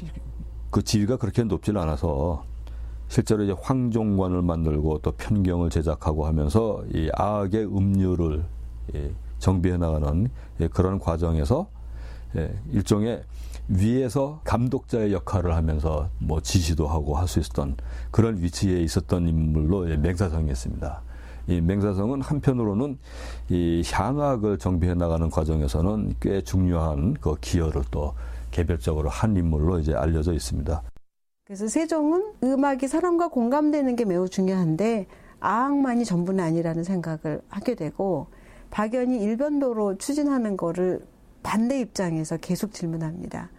그 0.70 0.84
지위가 0.84 1.18
그렇게 1.18 1.44
높지 1.44 1.72
않아서 1.72 2.46
실제로 3.08 3.44
이제 3.44 3.54
황종관을 3.62 4.42
만들고 4.42 5.00
또 5.00 5.12
편경을 5.12 5.70
제작하고 5.70 6.26
하면서 6.26 6.84
이 6.94 7.10
악의 7.14 7.66
음료를 7.66 8.46
정비해 9.40 9.78
나가는 9.78 10.30
그런 10.72 11.00
과정에서 11.00 11.70
일종의 12.72 13.24
위에서 13.72 14.42
감독자의 14.44 15.14
역할을 15.14 15.56
하면서 15.56 16.10
뭐 16.20 16.42
지시도 16.42 16.88
하고 16.88 17.16
할 17.16 17.28
수 17.28 17.40
있었던 17.40 17.78
그런 18.12 18.42
위치에 18.42 18.82
있었던 18.82 19.28
인물로 19.28 19.98
맹사성이었습니다. 19.98 21.02
이 21.48 21.62
맹사성은 21.62 22.22
한편으로는 22.22 22.98
이 23.50 23.82
향악을 23.90 24.58
정비해 24.58 24.94
나가는 24.94 25.30
과정에서는 25.30 26.16
꽤 26.20 26.42
중요한 26.42 27.14
그 27.14 27.36
기여를 27.40 27.84
또 27.92 28.14
개별적으로 28.52 29.10
한 29.10 29.38
인물로 29.38 29.80
이제 29.80 29.94
알려져 29.94 30.34
있습니다. 30.34 30.84
그래서 31.46 31.68
세종은 31.68 32.34
음악이 32.44 32.88
사람과 32.88 33.30
공감되는 33.30 33.96
게 33.96 34.04
매우 34.06 34.28
중요한데 34.28 35.08
아악만이 35.40 36.04
전부는 36.04 36.44
아니라는 36.44 36.84
생각을 36.84 37.42
하게 37.48 37.76
되고 37.76 38.28
박연이 38.70 39.18
일변도로 39.24 39.98
추진하는 39.98 40.58
거를 40.58 41.06
반대 41.44 41.80
입장에서 41.80 42.38
계속 42.38 42.74
질문합니다. 42.74 43.50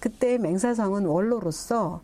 그때 0.00 0.38
맹사성은 0.38 1.06
원로로서 1.06 2.00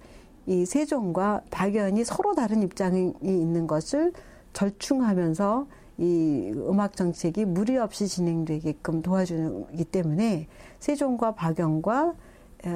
이 0.46 0.66
세종과 0.66 1.42
박연이 1.50 2.04
서로 2.04 2.34
다른 2.34 2.62
입장이 2.62 3.14
있는 3.22 3.66
것을 3.66 4.12
절충하면서 4.52 5.66
이 5.98 6.52
음악 6.56 6.96
정책이 6.96 7.44
무리 7.44 7.76
없이 7.76 8.08
진행되게끔 8.08 9.02
도와주기 9.02 9.84
때문에 9.84 10.48
세종과 10.80 11.34
박연과 11.34 12.14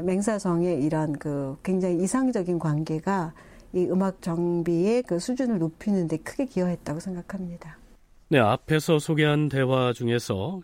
맹사성의 0.04 0.82
이런 0.84 1.12
그 1.14 1.56
굉장히 1.62 2.02
이상적인 2.02 2.58
관계가 2.58 3.32
이 3.72 3.84
음악 3.86 4.22
정비의 4.22 5.02
그 5.02 5.18
수준을 5.18 5.58
높이는 5.58 6.08
데 6.08 6.16
크게 6.16 6.46
기여했다고 6.46 7.00
생각합니다. 7.00 7.76
네, 8.28 8.38
앞에서 8.38 8.98
소개한 8.98 9.48
대화 9.48 9.92
중에서 9.92 10.60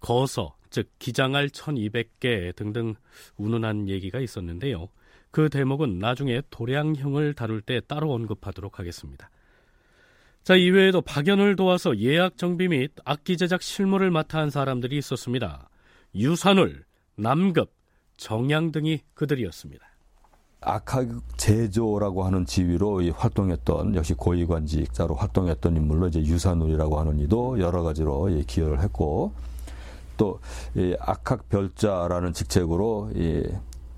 거서, 0.00 0.54
즉 0.70 0.90
기장할 0.98 1.48
1200개 1.48 2.54
등등 2.56 2.94
운운한 3.36 3.88
얘기가 3.88 4.20
있었는데요. 4.20 4.88
그 5.30 5.48
대목은 5.48 5.98
나중에 5.98 6.42
도량형을 6.50 7.34
다룰 7.34 7.60
때 7.60 7.80
따로 7.86 8.12
언급하도록 8.12 8.78
하겠습니다. 8.78 9.30
자, 10.42 10.56
이외에도 10.56 11.02
박연을 11.02 11.56
도와서 11.56 11.98
예약 11.98 12.38
정비 12.38 12.68
및 12.68 12.92
악기 13.04 13.36
제작 13.36 13.60
실무를 13.60 14.10
맡아 14.10 14.38
한 14.38 14.50
사람들이 14.50 14.96
있었습니다. 14.96 15.68
유산울, 16.14 16.84
남급, 17.16 17.70
정양 18.16 18.72
등이 18.72 19.00
그들이었습니다. 19.14 19.86
악학 20.60 21.08
제조라고 21.36 22.24
하는 22.24 22.44
지위로 22.44 23.02
활동했던 23.12 23.94
역시 23.94 24.14
고위관직자로 24.14 25.14
활동했던 25.14 25.76
인물로 25.76 26.08
이제 26.08 26.20
유산울이라고 26.20 26.98
하는 26.98 27.20
이도 27.20 27.60
여러 27.60 27.82
가지로 27.82 28.28
기여를 28.46 28.80
했고 28.82 29.34
또 30.18 30.40
악학 31.00 31.48
별자라는 31.48 32.34
직책으로 32.34 33.12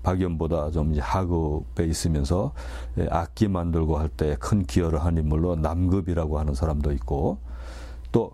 박연보다 0.03 0.71
좀 0.71 0.95
하급에 0.97 1.83
있으면서 1.85 2.53
악기 3.09 3.49
만들고 3.49 3.97
할 3.97 4.09
때 4.09 4.35
큰 4.39 4.65
기여를 4.65 5.03
한 5.03 5.17
인물로 5.17 5.57
남급이라고 5.57 6.39
하는 6.39 6.53
사람도 6.53 6.93
있고 6.93 7.39
또 8.13 8.31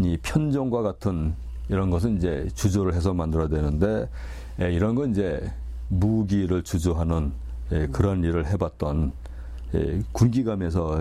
이 0.00 0.18
편종과 0.20 0.82
같은 0.82 1.36
이런 1.68 1.88
것은 1.90 2.16
이제 2.16 2.48
주조를 2.54 2.94
해서 2.94 3.14
만들어야 3.14 3.46
되는데 3.46 4.08
이런 4.58 4.96
건 4.96 5.12
이제 5.12 5.52
무기를 5.88 6.64
주조하는 6.64 7.32
그런 7.92 8.24
일을 8.24 8.44
해봤던 8.46 9.12
군기감에서 10.10 10.98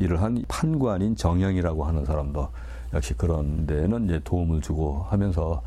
일을 0.00 0.20
한 0.20 0.44
판관인 0.48 1.16
정영이라고 1.16 1.84
하는 1.84 2.04
사람도 2.04 2.48
역시 2.94 3.14
그런 3.14 3.66
데는 3.66 4.06
이제 4.06 4.20
도움을 4.24 4.60
주고 4.60 5.02
하면서 5.10 5.62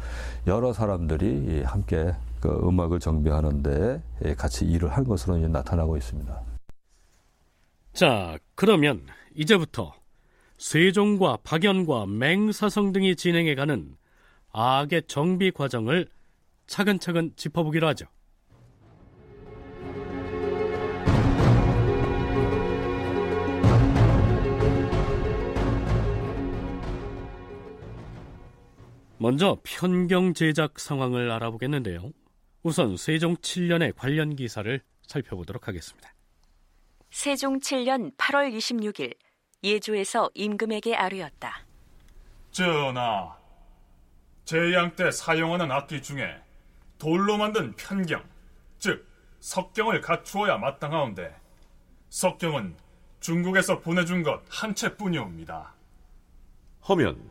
여러 0.48 0.74
사람들이 0.74 1.64
함께 1.64 2.14
그 2.40 2.50
음악을 2.50 3.00
정비하는데 3.00 4.02
같이 4.38 4.66
일을 4.66 4.90
한 4.90 5.04
것으로 5.04 5.38
나타나고 5.48 5.98
있습니다. 5.98 6.42
자, 7.94 8.38
그러면 8.56 9.06
이제부터 9.36 9.94
세종과 10.58 11.40
박연과 11.44 12.06
맹사성 12.06 12.94
등이 12.94 13.16
진행해가는 13.16 13.96
악의 14.52 15.04
정비 15.08 15.52
과정을 15.52 16.08
차근차근 16.68 17.34
짚어보기로 17.36 17.88
하죠. 17.90 18.06
먼저 29.20 29.58
편경 29.64 30.34
제작 30.34 30.80
상황을 30.80 31.30
알아보겠는데요. 31.30 32.12
우선 32.64 32.96
세종 32.96 33.36
7년의 33.36 33.94
관련 33.96 34.36
기사를 34.36 34.82
살펴보도록 35.08 35.68
하겠습니다. 35.68 36.14
세종 37.12 37.60
7년 37.60 38.16
8월 38.18 38.56
26일 38.56 39.16
예조에서 39.64 40.30
임금에게 40.36 40.96
아뢰었다. 40.96 41.66
전하, 42.52 43.36
제양 44.46 44.96
때 44.96 45.12
사용하는 45.12 45.70
악기 45.70 46.02
중에 46.02 46.42
돌로 46.98 47.38
만든 47.38 47.76
편경, 47.76 48.24
즉 48.78 49.06
석경을 49.42 50.02
갖추어야 50.02 50.58
마땅하온데 50.58 51.36
석경은 52.10 52.76
중국에서 53.20 53.80
보내준 53.80 54.24
것 54.24 54.42
한 54.50 54.74
채뿐이옵니다. 54.74 55.74
하면 56.82 57.30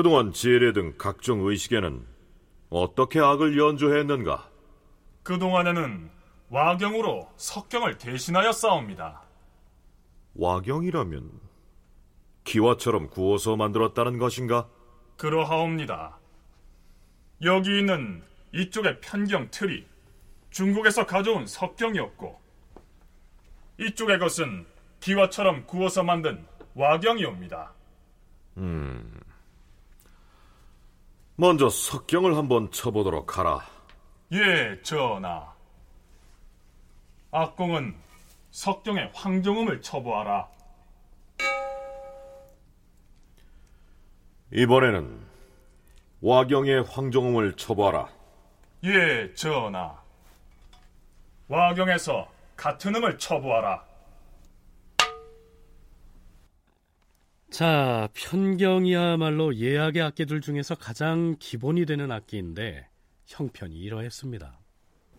그동안 0.00 0.32
지뢰 0.32 0.72
등 0.72 0.94
각종 0.96 1.46
의식에는 1.46 2.06
어떻게 2.70 3.20
악을 3.20 3.58
연주했는가? 3.58 4.48
그동안에는 5.24 6.10
와경으로 6.48 7.30
석경을 7.36 7.98
대신하여 7.98 8.50
싸웁니다. 8.50 9.20
와경이라면 10.36 11.30
기와처럼 12.44 13.10
구워서 13.10 13.56
만들었다는 13.56 14.16
것인가? 14.16 14.70
그러하옵니다. 15.18 16.18
여기 17.42 17.78
있는 17.78 18.22
이쪽의 18.54 19.02
편경 19.02 19.50
틀이 19.50 19.84
중국에서 20.48 21.04
가져온 21.04 21.46
석경이었고 21.46 22.40
이쪽의 23.78 24.18
것은 24.18 24.64
기와처럼 25.00 25.66
구워서 25.66 26.02
만든 26.02 26.46
와경이옵니다. 26.74 27.74
음. 28.56 29.20
먼저 31.40 31.70
석경을 31.70 32.36
한번 32.36 32.70
쳐보도록 32.70 33.38
하라. 33.38 33.66
예, 34.30 34.78
전하. 34.82 35.50
악공은 37.30 37.96
석경의 38.50 39.12
황정음을 39.14 39.80
처부하라. 39.80 40.46
이번에는 44.52 45.18
와경의 46.20 46.82
황정음을 46.82 47.56
처부하라. 47.56 48.08
예, 48.84 49.32
전하. 49.32 49.98
와경에서 51.48 52.28
같은 52.54 52.94
음을 52.96 53.16
처부하라. 53.16 53.82
자, 57.50 58.08
편경이야말로 58.14 59.56
예악의 59.56 60.02
악기들 60.02 60.40
중에서 60.40 60.76
가장 60.76 61.34
기본이 61.38 61.84
되는 61.84 62.10
악기인데 62.12 62.86
형편이 63.26 63.74
이러했습니다. 63.74 64.58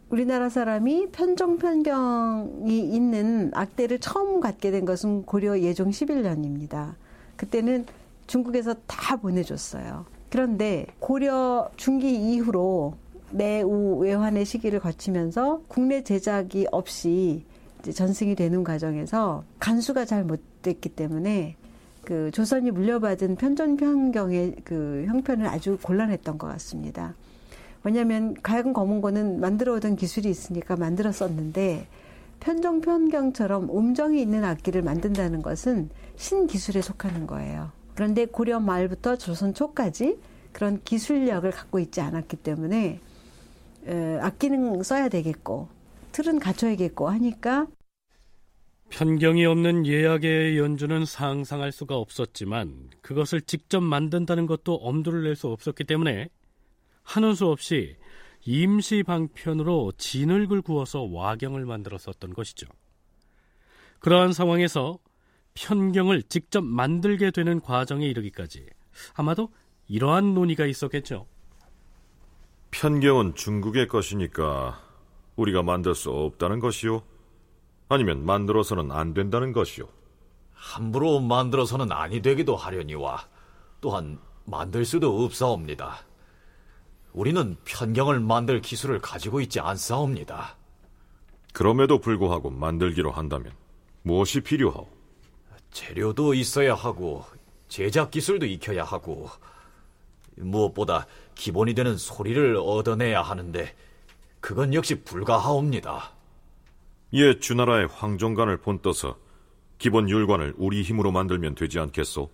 우리나라 0.09 0.49
사람이 0.49 1.11
편정 1.11 1.57
편경이 1.57 2.79
있는 2.79 3.51
악대를 3.53 3.99
처음 3.99 4.39
갖게 4.39 4.71
된 4.71 4.85
것은 4.85 5.23
고려 5.23 5.59
예종 5.59 5.89
11년입니다. 5.89 6.95
그때는 7.35 7.85
중국에서 8.27 8.75
다 8.87 9.17
보내줬어요. 9.17 10.05
그런데 10.29 10.85
고려 10.99 11.69
중기 11.75 12.15
이후로 12.15 12.95
내우 13.31 13.99
외환의 13.99 14.45
시기를 14.45 14.79
거치면서 14.79 15.61
국내 15.67 16.03
제작이 16.03 16.67
없이 16.71 17.45
전승이 17.93 18.35
되는 18.35 18.63
과정에서 18.63 19.43
간수가 19.59 20.05
잘 20.05 20.23
못 20.23 20.39
됐기 20.61 20.89
때문에 20.89 21.55
그 22.03 22.31
조선이 22.31 22.71
물려받은 22.71 23.35
편전 23.35 23.77
편경의 23.77 24.55
그 24.63 25.05
형편은 25.07 25.45
아주 25.45 25.77
곤란했던 25.81 26.37
것 26.37 26.47
같습니다. 26.47 27.13
왜냐하면 27.83 28.35
가야금 28.41 28.73
검은고는 28.73 29.39
만들어 29.39 29.73
오던 29.75 29.95
기술이 29.95 30.29
있으니까 30.29 30.75
만들었었는데 30.75 31.87
편정 32.39 32.81
편경처럼 32.81 33.69
음정이 33.69 34.21
있는 34.21 34.43
악기를 34.43 34.81
만든다는 34.81 35.41
것은 35.41 35.89
신기술에 36.15 36.81
속하는 36.81 37.27
거예요. 37.27 37.71
그런데 37.95 38.25
고려 38.25 38.59
말부터 38.59 39.17
조선 39.17 39.53
초까지 39.53 40.17
그런 40.51 40.81
기술력을 40.83 41.49
갖고 41.51 41.79
있지 41.79 42.01
않았기 42.01 42.37
때문에 42.37 42.99
악기는 44.21 44.83
써야 44.83 45.07
되겠고 45.09 45.67
틀은 46.11 46.39
갖춰야겠고 46.39 47.09
하니까 47.09 47.67
편경이 48.91 49.45
없는 49.45 49.87
예약의 49.87 50.57
연주는 50.57 51.05
상상할 51.05 51.71
수가 51.71 51.95
없었지만 51.95 52.89
그것을 53.01 53.41
직접 53.41 53.81
만든다는 53.81 54.45
것도 54.45 54.75
엄두를 54.75 55.23
낼 55.23 55.35
수 55.35 55.47
없었기 55.47 55.85
때문에 55.85 56.27
하는 57.03 57.33
수 57.33 57.47
없이 57.47 57.95
임시 58.45 59.01
방편으로 59.03 59.93
진흙을 59.97 60.61
구워서 60.61 61.03
와경을 61.03 61.65
만들었었던 61.65 62.33
것이죠. 62.33 62.67
그러한 63.99 64.33
상황에서 64.33 64.99
편경을 65.53 66.23
직접 66.23 66.61
만들게 66.61 67.31
되는 67.31 67.61
과정에 67.61 68.05
이르기까지 68.07 68.65
아마도 69.15 69.49
이러한 69.87 70.33
논의가 70.33 70.65
있었겠죠. 70.65 71.27
편경은 72.71 73.35
중국의 73.35 73.87
것이니까 73.87 74.81
우리가 75.37 75.63
만들 75.63 75.95
수 75.95 76.09
없다는 76.11 76.59
것이요? 76.59 77.03
아니면 77.91 78.25
만들어서는 78.25 78.89
안 78.93 79.13
된다는 79.13 79.51
것이요. 79.51 79.85
함부로 80.53 81.19
만들어서는 81.19 81.91
아니 81.91 82.21
되기도 82.21 82.55
하려니와 82.55 83.27
또한 83.81 84.17
만들 84.45 84.85
수도 84.85 85.25
없사옵니다. 85.25 85.97
우리는 87.11 87.57
편경을 87.65 88.21
만들 88.21 88.61
기술을 88.61 88.99
가지고 88.99 89.41
있지 89.41 89.59
않사옵니다. 89.59 90.55
그럼에도 91.51 91.99
불구하고 91.99 92.49
만들기로 92.49 93.11
한다면 93.11 93.51
무엇이 94.03 94.39
필요하오? 94.39 94.87
재료도 95.71 96.33
있어야 96.33 96.75
하고 96.75 97.25
제작 97.67 98.09
기술도 98.09 98.45
익혀야 98.45 98.85
하고 98.85 99.29
무엇보다 100.37 101.07
기본이 101.35 101.73
되는 101.73 101.97
소리를 101.97 102.55
얻어내야 102.55 103.21
하는데 103.21 103.75
그건 104.39 104.73
역시 104.73 105.03
불가하옵니다. 105.03 106.20
옛 107.13 107.39
주나라의 107.41 107.87
황정관을 107.87 108.57
본떠서 108.57 109.17
기본 109.77 110.09
율관을 110.09 110.53
우리 110.57 110.81
힘으로 110.81 111.11
만들면 111.11 111.55
되지 111.55 111.79
않겠소? 111.79 112.29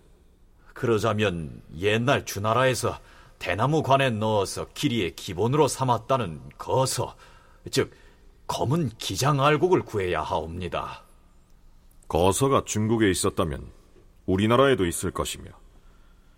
그러자면 0.74 1.62
옛날 1.78 2.24
주나라에서 2.24 2.98
대나무 3.38 3.82
관에 3.82 4.10
넣어서 4.10 4.66
길이의 4.74 5.16
기본으로 5.16 5.66
삼았다는 5.66 6.40
거서, 6.58 7.16
즉 7.70 7.90
검은 8.46 8.90
기장 8.98 9.40
알곡을 9.40 9.82
구해야 9.82 10.22
하옵니다. 10.22 11.02
거서가 12.06 12.64
중국에 12.64 13.10
있었다면 13.10 13.66
우리나라에도 14.26 14.86
있을 14.86 15.10
것이며 15.10 15.50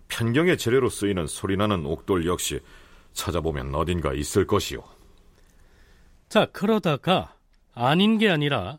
편경의 0.09 0.59
재료로 0.59 0.88
쓰이는 0.88 1.26
소리나는 1.26 1.87
옥돌 1.87 2.26
역시 2.26 2.61
찾아보면 3.12 3.74
어딘가 3.74 4.12
있을 4.12 4.46
것이오. 4.46 4.83
자, 6.29 6.46
그러다가 6.46 7.35
아닌 7.82 8.18
게 8.18 8.28
아니라 8.28 8.78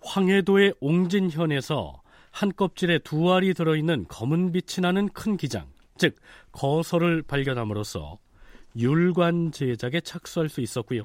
황해도의 0.00 0.72
옹진현에서 0.80 2.00
한 2.30 2.52
껍질에 2.56 2.98
두 3.00 3.30
알이 3.34 3.52
들어있는 3.52 4.06
검은 4.08 4.52
빛이 4.52 4.80
나는 4.80 5.10
큰 5.10 5.36
기장, 5.36 5.66
즉 5.98 6.16
거서를 6.50 7.20
발견함으로써 7.20 8.18
율관 8.78 9.52
제작에 9.52 10.00
착수할 10.00 10.48
수 10.48 10.62
있었고요. 10.62 11.02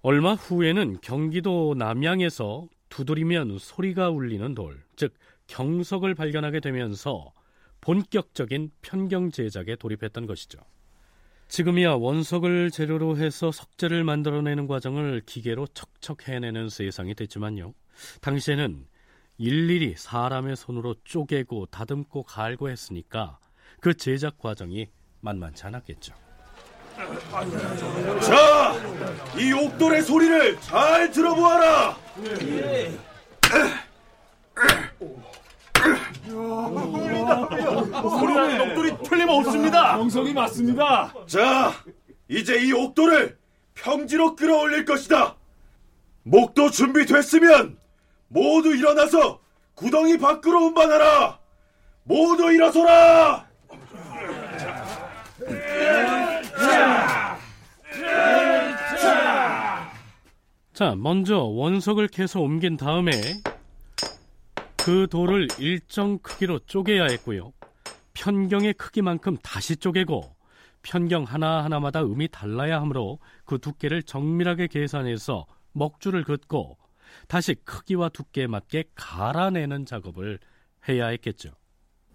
얼마 0.00 0.32
후에는 0.32 1.00
경기도 1.02 1.74
남양에서 1.76 2.66
두드리면 2.88 3.58
소리가 3.58 4.08
울리는 4.08 4.54
돌, 4.54 4.82
즉 4.96 5.12
경석을 5.48 6.14
발견하게 6.14 6.60
되면서 6.60 7.34
본격적인 7.82 8.70
편경 8.80 9.32
제작에 9.32 9.76
돌입했던 9.76 10.26
것이죠. 10.26 10.60
지금이야 11.54 11.92
원석을 11.92 12.72
재료로 12.72 13.16
해서 13.16 13.52
석재를 13.52 14.02
만들어내는 14.02 14.66
과정을 14.66 15.22
기계로 15.24 15.68
척척 15.68 16.26
해내는 16.26 16.68
세상이 16.68 17.14
됐지만요. 17.14 17.74
당시에는 18.22 18.84
일일이 19.38 19.94
사람의 19.96 20.56
손으로 20.56 20.96
쪼개고 21.04 21.66
다듬고 21.66 22.24
갈고 22.24 22.70
했으니까 22.70 23.38
그 23.78 23.94
제작 23.96 24.36
과정이 24.38 24.88
만만치 25.20 25.66
않았겠죠. 25.66 26.12
자, 28.20 28.74
이 29.38 29.52
옥돌의 29.52 30.02
소리를 30.02 30.60
잘 30.60 31.08
들어보아라. 31.12 31.96
소리나는 38.18 38.60
옥돌이 38.60 38.96
틀림없습니다. 39.04 39.96
정성이 39.96 40.32
맞습니다. 40.32 41.12
자, 41.26 41.72
이제 42.28 42.58
이 42.64 42.72
옥돌을 42.72 43.36
평지로 43.74 44.36
끌어올릴 44.36 44.84
것이다. 44.84 45.36
목도 46.22 46.70
준비됐으면 46.70 47.78
모두 48.28 48.74
일어나서 48.74 49.40
구덩이 49.74 50.18
밖으로 50.18 50.66
운반하라. 50.66 51.38
모두 52.04 52.50
일어서라. 52.50 53.46
자, 60.72 60.94
먼저 60.96 61.38
원석을 61.38 62.08
캐서 62.08 62.40
옮긴 62.40 62.76
다음에 62.76 63.12
그 64.84 65.06
돌을 65.10 65.48
일정 65.58 66.18
크기로 66.18 66.58
쪼개야 66.58 67.04
했고요. 67.04 67.54
편경의 68.12 68.74
크기만큼 68.74 69.38
다시 69.42 69.76
쪼개고 69.76 70.36
편경 70.82 71.24
하나하나마다 71.24 72.02
음이 72.02 72.28
달라야 72.28 72.82
하므로 72.82 73.18
그 73.46 73.58
두께를 73.58 74.02
정밀하게 74.02 74.66
계산해서 74.66 75.46
먹줄을 75.72 76.22
긋고 76.22 76.76
다시 77.28 77.54
크기와 77.54 78.10
두께에 78.10 78.46
맞게 78.46 78.84
갈아내는 78.94 79.86
작업을 79.86 80.38
해야 80.86 81.06
했겠죠. 81.06 81.52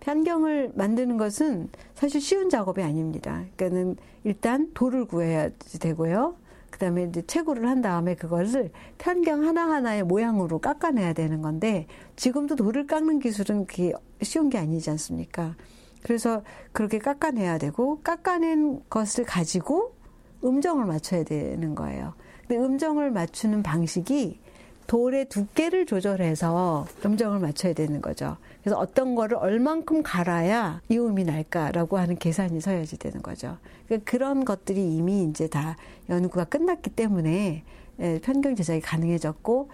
편경을 0.01 0.73
만드는 0.75 1.17
것은 1.17 1.69
사실 1.95 2.21
쉬운 2.21 2.51
작업이 2.51 2.83
아닙니다. 2.83 3.45
그러니까는 3.55 3.95
일단 4.23 4.71
돌을 4.75 5.05
구해야 5.05 5.49
되고요. 5.81 6.37
그다음에 6.69 7.03
이제 7.03 7.21
채굴을 7.21 7.67
한 7.67 7.81
다음에 7.81 8.15
그것을 8.15 8.71
편경 8.97 9.43
하나하나의 9.43 10.03
모양으로 10.03 10.59
깎아내야 10.59 11.13
되는 11.13 11.41
건데 11.41 11.87
지금도 12.15 12.55
돌을 12.55 12.87
깎는 12.87 13.19
기술은 13.19 13.65
그게 13.65 13.93
쉬운 14.21 14.49
게 14.49 14.57
아니지 14.57 14.89
않습니까? 14.91 15.55
그래서 16.03 16.43
그렇게 16.71 16.99
깎아내야 16.99 17.57
되고 17.57 18.01
깎아낸 18.01 18.81
것을 18.89 19.25
가지고 19.25 19.95
음정을 20.43 20.85
맞춰야 20.85 21.23
되는 21.23 21.75
거예요. 21.75 22.13
근데 22.47 22.63
음정을 22.63 23.11
맞추는 23.11 23.63
방식이 23.63 24.39
돌의 24.87 25.29
두께를 25.29 25.85
조절해서 25.85 26.87
음정을 27.05 27.39
맞춰야 27.39 27.73
되는 27.73 28.01
거죠. 28.01 28.37
그래서 28.61 28.77
어떤 28.77 29.15
거를 29.15 29.37
얼만큼 29.37 30.03
갈아야 30.03 30.81
이 30.89 30.97
음이 30.97 31.23
날까라고 31.23 31.97
하는 31.97 32.17
계산이 32.17 32.59
서야지 32.59 32.97
되는 32.97 33.21
거죠. 33.21 33.57
그러니까 33.85 34.11
그런 34.11 34.45
것들이 34.45 34.95
이미 34.95 35.23
이제 35.23 35.47
다 35.47 35.77
연구가 36.09 36.45
끝났기 36.45 36.89
때문에 36.91 37.63
예, 38.01 38.19
편경 38.21 38.55
제작이 38.55 38.81
가능해졌고 38.81 39.69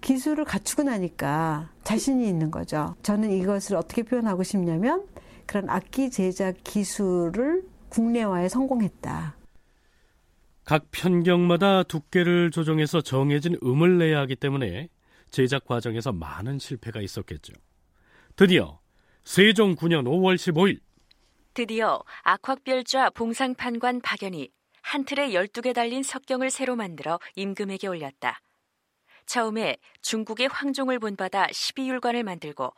기술을 0.00 0.44
갖추고 0.44 0.84
나니까 0.84 1.70
자신이 1.84 2.26
있는 2.26 2.50
거죠. 2.50 2.94
저는 3.02 3.30
이것을 3.30 3.76
어떻게 3.76 4.02
표현하고 4.02 4.42
싶냐면 4.42 5.04
그런 5.46 5.68
악기 5.68 6.10
제작 6.10 6.56
기술을 6.64 7.64
국내화에 7.90 8.48
성공했다. 8.48 9.36
각 10.64 10.86
편경마다 10.92 11.82
두께를 11.82 12.50
조정해서 12.50 13.00
정해진 13.00 13.58
음을 13.62 13.98
내야 13.98 14.20
하기 14.20 14.36
때문에 14.36 14.88
제작 15.30 15.64
과정에서 15.64 16.12
많은 16.12 16.58
실패가 16.58 17.00
있었겠죠. 17.00 17.52
드디어 18.40 18.80
세종 19.22 19.76
9년 19.76 20.04
5월 20.06 20.36
15일 20.36 20.80
드디어 21.52 22.02
악확별좌 22.22 23.10
봉상판관 23.10 24.00
박연이 24.00 24.50
한 24.80 25.04
틀에 25.04 25.32
12개 25.32 25.74
달린 25.74 26.02
석경을 26.02 26.48
새로 26.48 26.74
만들어 26.74 27.20
임금에게 27.36 27.86
올렸다. 27.86 28.40
처음에 29.26 29.76
중국의 30.00 30.48
황종을 30.48 30.98
본받아 31.00 31.48
12율관을 31.48 32.22
만들고 32.22 32.72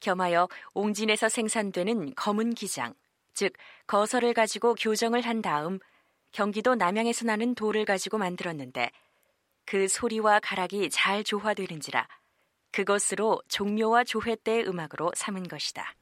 겸하여 0.00 0.48
옹진에서 0.74 1.30
생산되는 1.30 2.14
검은 2.14 2.52
기장, 2.52 2.92
즉 3.32 3.54
거설을 3.86 4.34
가지고 4.34 4.74
교정을 4.74 5.22
한 5.22 5.40
다음 5.40 5.78
경기도 6.30 6.74
남양에서 6.74 7.24
나는 7.24 7.54
돌을 7.54 7.86
가지고 7.86 8.18
만들었는데 8.18 8.90
그 9.64 9.88
소리와 9.88 10.40
가락이 10.40 10.90
잘 10.90 11.24
조화되는지라 11.24 12.06
그것으로 12.72 13.40
종묘와 13.48 14.04
조회 14.04 14.36
때의 14.36 14.66
음악으로 14.66 15.10
삼은 15.14 15.48
것이다. 15.48 15.94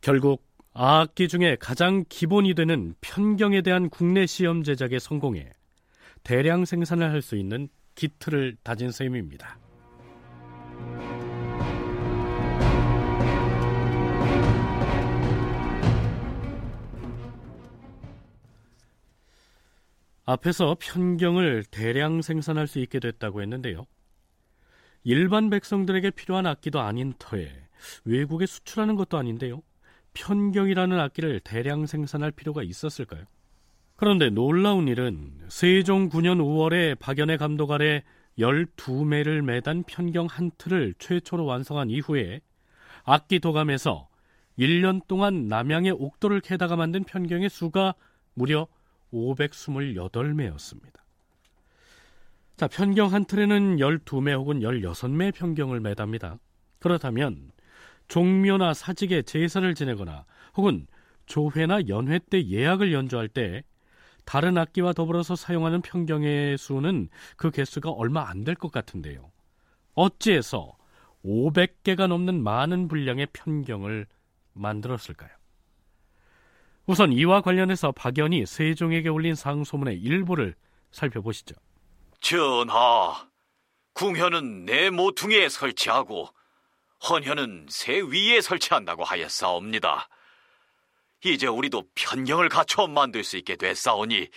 결국 0.00 0.44
악기 0.72 1.28
중에 1.28 1.56
가장 1.60 2.04
기본이 2.08 2.54
되는 2.54 2.94
편경에 3.00 3.60
대한 3.62 3.90
국내 3.90 4.26
시험 4.26 4.62
제작에 4.62 4.98
성공해 4.98 5.52
대량 6.22 6.64
생산을 6.64 7.10
할 7.10 7.22
수 7.22 7.36
있는 7.36 7.68
기틀을 7.94 8.56
다진 8.62 8.90
셈입니다. 8.90 9.58
앞에서 20.24 20.76
편경을 20.78 21.64
대량 21.64 22.22
생산할 22.22 22.68
수 22.68 22.78
있게 22.78 23.00
됐다고 23.00 23.42
했는데요. 23.42 23.86
일반 25.04 25.50
백성들에게 25.50 26.10
필요한 26.10 26.46
악기도 26.46 26.80
아닌 26.80 27.14
터에 27.18 27.50
외국에 28.04 28.46
수출하는 28.46 28.96
것도 28.96 29.16
아닌데요. 29.16 29.62
편경이라는 30.12 30.98
악기를 30.98 31.40
대량 31.40 31.86
생산할 31.86 32.30
필요가 32.32 32.62
있었을까요? 32.62 33.24
그런데 33.96 34.30
놀라운 34.30 34.88
일은 34.88 35.32
세종 35.48 36.08
9년 36.08 36.38
5월에 36.38 36.98
박연의 36.98 37.38
감독 37.38 37.70
아래 37.70 38.02
12매를 38.38 39.42
매단 39.42 39.84
편경 39.84 40.26
한 40.26 40.50
틀을 40.56 40.94
최초로 40.98 41.44
완성한 41.44 41.90
이후에 41.90 42.40
악기 43.04 43.40
도감에서 43.40 44.08
1년 44.58 45.06
동안 45.06 45.48
남양의 45.48 45.92
옥도를 45.92 46.40
캐다가 46.40 46.76
만든 46.76 47.04
편경의 47.04 47.48
수가 47.50 47.94
무려 48.34 48.66
528매였습니다. 49.12 51.00
자, 52.60 52.68
편경 52.68 53.14
한 53.14 53.24
틀에는 53.24 53.78
12매 53.78 54.34
혹은 54.34 54.60
16매 54.60 55.32
편경을 55.34 55.80
매답니다. 55.80 56.36
그렇다면 56.78 57.52
종묘나 58.08 58.74
사직에 58.74 59.22
제사를 59.22 59.74
지내거나 59.74 60.26
혹은 60.58 60.86
조회나 61.24 61.88
연회 61.88 62.18
때 62.18 62.46
예약을 62.46 62.92
연주할 62.92 63.28
때 63.28 63.64
다른 64.26 64.58
악기와 64.58 64.92
더불어서 64.92 65.36
사용하는 65.36 65.80
편경의 65.80 66.58
수는 66.58 67.08
그 67.38 67.50
개수가 67.50 67.92
얼마 67.92 68.28
안 68.28 68.44
될 68.44 68.56
것 68.56 68.70
같은데요. 68.70 69.32
어찌해서 69.94 70.76
500개가 71.24 72.08
넘는 72.08 72.42
많은 72.42 72.88
분량의 72.88 73.28
편경을 73.32 74.06
만들었을까요? 74.52 75.30
우선 76.84 77.14
이와 77.14 77.40
관련해서 77.40 77.92
박연이 77.92 78.44
세종에게 78.44 79.08
올린 79.08 79.34
상소문의 79.34 79.98
일부를 79.98 80.54
살펴보시죠. 80.90 81.54
전하, 82.20 83.28
궁현은 83.94 84.66
내 84.66 84.90
모퉁이에 84.90 85.48
설치하고 85.48 86.28
헌현은 87.08 87.66
새 87.68 88.00
위에 88.00 88.40
설치한다고 88.40 89.04
하였사옵니다. 89.04 90.08
이제 91.24 91.46
우리도 91.46 91.84
편경을 91.94 92.48
갖춰 92.48 92.86
만들 92.86 93.24
수 93.24 93.36
있게 93.36 93.56
됐사오니 93.56 94.28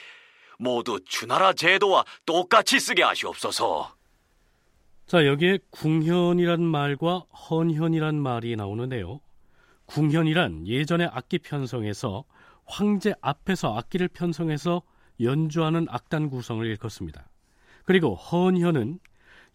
모두 0.59 0.99
주나라 1.05 1.53
제도와 1.53 2.05
똑같이 2.25 2.79
쓰게 2.79 3.03
하시옵소서. 3.03 3.95
자, 5.05 5.25
여기에 5.25 5.59
궁현이란 5.71 6.61
말과 6.61 7.25
헌현이란 7.49 8.15
말이 8.15 8.55
나오는데요. 8.55 9.19
궁현이란 9.85 10.67
예전의 10.67 11.09
악기 11.11 11.39
편성에서 11.39 12.23
황제 12.65 13.13
앞에서 13.21 13.77
악기를 13.77 14.07
편성해서 14.07 14.81
연주하는 15.19 15.85
악단 15.89 16.29
구성을 16.29 16.65
일컫습니다. 16.65 17.29
그리고 17.83 18.15
헌현은 18.15 18.99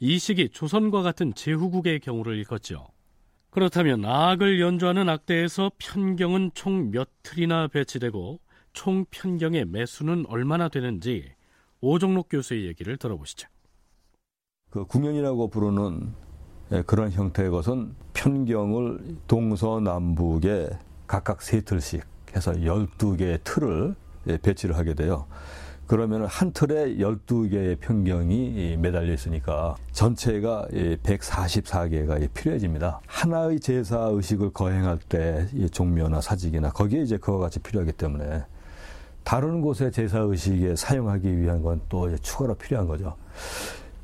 이 0.01 0.19
시기 0.19 0.49
조선과 0.49 1.03
같은 1.03 1.35
제후국의 1.35 2.01
경우를 2.01 2.37
일컫죠. 2.37 2.87
그렇다면 3.51 4.05
악을 4.05 4.61
연주하는 4.61 5.09
악대에서 5.09 5.73
편경은 5.79 6.53
총 6.55 6.91
몇 6.91 7.09
틀이나 7.23 7.69
배치되고 7.69 8.41
총 8.73 9.05
편경의 9.11 9.65
매수는 9.67 10.27
얼마나 10.29 10.69
되는지 10.69 11.33
오종록 11.81 12.29
교수의 12.29 12.67
얘기를 12.67 12.97
들어보시죠. 12.97 13.49
그 14.71 14.85
궁연이라고 14.85 15.49
부르는 15.49 16.13
예, 16.73 16.83
그런 16.83 17.11
형태의 17.11 17.51
것은 17.51 17.95
편경을 18.13 19.17
동서남북에 19.27 20.69
각각 21.07 21.41
세 21.41 21.63
틀씩 21.63 22.05
해서 22.37 22.53
12개의 22.53 23.43
틀을 23.43 23.95
예, 24.27 24.37
배치를 24.37 24.77
하게 24.77 24.93
돼요. 24.93 25.27
그러면 25.89 26.27
한 26.27 26.53
틀에 26.53 26.97
12개의 26.97 27.81
편경이 27.81 28.77
매달려 28.79 29.15
있으니까 29.15 29.75
전체가 29.93 30.69
144개가 30.71 32.29
필요해집니다. 32.35 33.01
하나의 33.07 33.59
제사 33.59 33.99
의식을 34.13 34.53
거행할 34.53 34.99
때 35.09 35.47
종묘나 35.73 36.21
사직이나 36.21 36.73
거기에 36.73 37.01
이제 37.01 37.17
그와 37.17 37.39
같이 37.39 37.59
필요하기 37.61 37.93
때문에 37.93 38.45
다른 39.25 39.63
곳의 39.63 39.91
제사 39.93 40.19
의식에 40.19 40.77
사용하기 40.77 41.39
위한 41.41 41.63
건 41.63 41.81
또 41.89 42.15
추가로 42.17 42.55
필요한 42.57 42.87
거죠. 42.87 43.15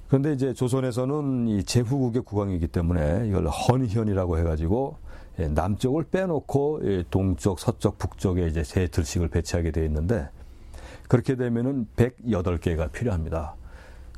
그런데 0.09 0.33
이제 0.33 0.55
조선에서는 0.55 1.49
이 1.49 1.65
제후국의 1.65 2.23
국왕이기 2.23 2.69
때문에 2.69 3.29
이걸 3.29 3.47
헌현이라고 3.49 4.39
해가지고 4.39 4.97
남쪽을 5.37 6.05
빼놓고 6.05 6.81
동쪽, 7.11 7.61
서쪽, 7.61 7.99
북쪽에 7.99 8.47
이제 8.47 8.65
세 8.65 8.87
틀씩을 8.87 9.29
배치하게 9.29 9.71
되어 9.71 9.85
있는데 9.85 10.31
그렇게 11.09 11.37
되면은 11.37 11.87
108개가 11.97 12.93
필요합니다. 12.93 13.55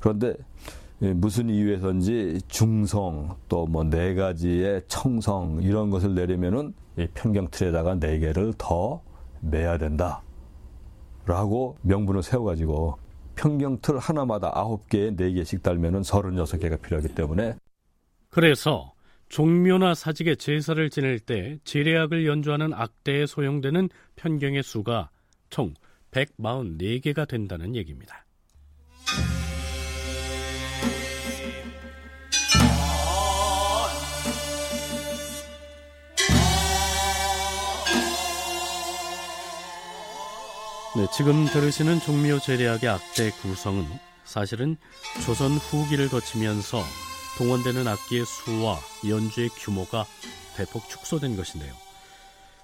그런데 0.01 0.35
무슨 0.99 1.51
이유에선지 1.51 2.41
중성 2.49 3.37
또 3.49 3.67
뭐 3.67 3.85
네 3.89 4.15
가지의 4.15 4.83
청성 4.89 5.61
이런 5.63 5.91
것을 5.91 6.15
내려면은 6.15 6.73
편경 7.15 7.49
틀에다가 7.51 7.97
네 7.97 8.19
개를 8.19 8.55
더 8.57 9.03
매야 9.41 9.77
된다. 9.79 10.23
라고 11.27 11.77
명분을 11.83 12.23
세워가지고 12.23 12.99
평경 13.35 13.79
틀 13.83 13.99
하나마다 13.99 14.51
아홉 14.55 14.89
개에 14.89 15.11
네 15.15 15.33
개씩 15.33 15.63
달면은 15.63 16.03
서른여섯 16.03 16.61
개가 16.61 16.77
필요하기 16.77 17.15
때문에 17.15 17.57
그래서 18.31 18.93
종묘나 19.29 19.95
사직에 19.95 20.37
제사를 20.37 20.89
지낼 20.89 21.19
때 21.19 21.59
제례악을 21.65 22.27
연주하는 22.27 22.73
악대에 22.73 23.27
소용되는 23.27 23.89
편경의 24.15 24.63
수가 24.63 25.11
총 25.51 25.75
144개가 26.17 27.29
된다는 27.29 27.77
얘기입니다. 27.77 28.25
네, 40.97 41.07
지금 41.15 41.45
들으시는 41.45 42.01
종묘 42.01 42.39
제례악의 42.41 42.89
악대 42.89 43.31
구성은 43.43 43.85
사실은 44.25 44.79
조선 45.27 45.53
후기를 45.53 46.09
거치면서 46.09 46.81
동원되는 47.37 47.87
악기의 47.87 48.25
수와 48.25 48.79
연주의 49.07 49.51
규모가 49.51 50.07
대폭 50.57 50.89
축소된 50.89 51.37
것인데요. 51.37 51.86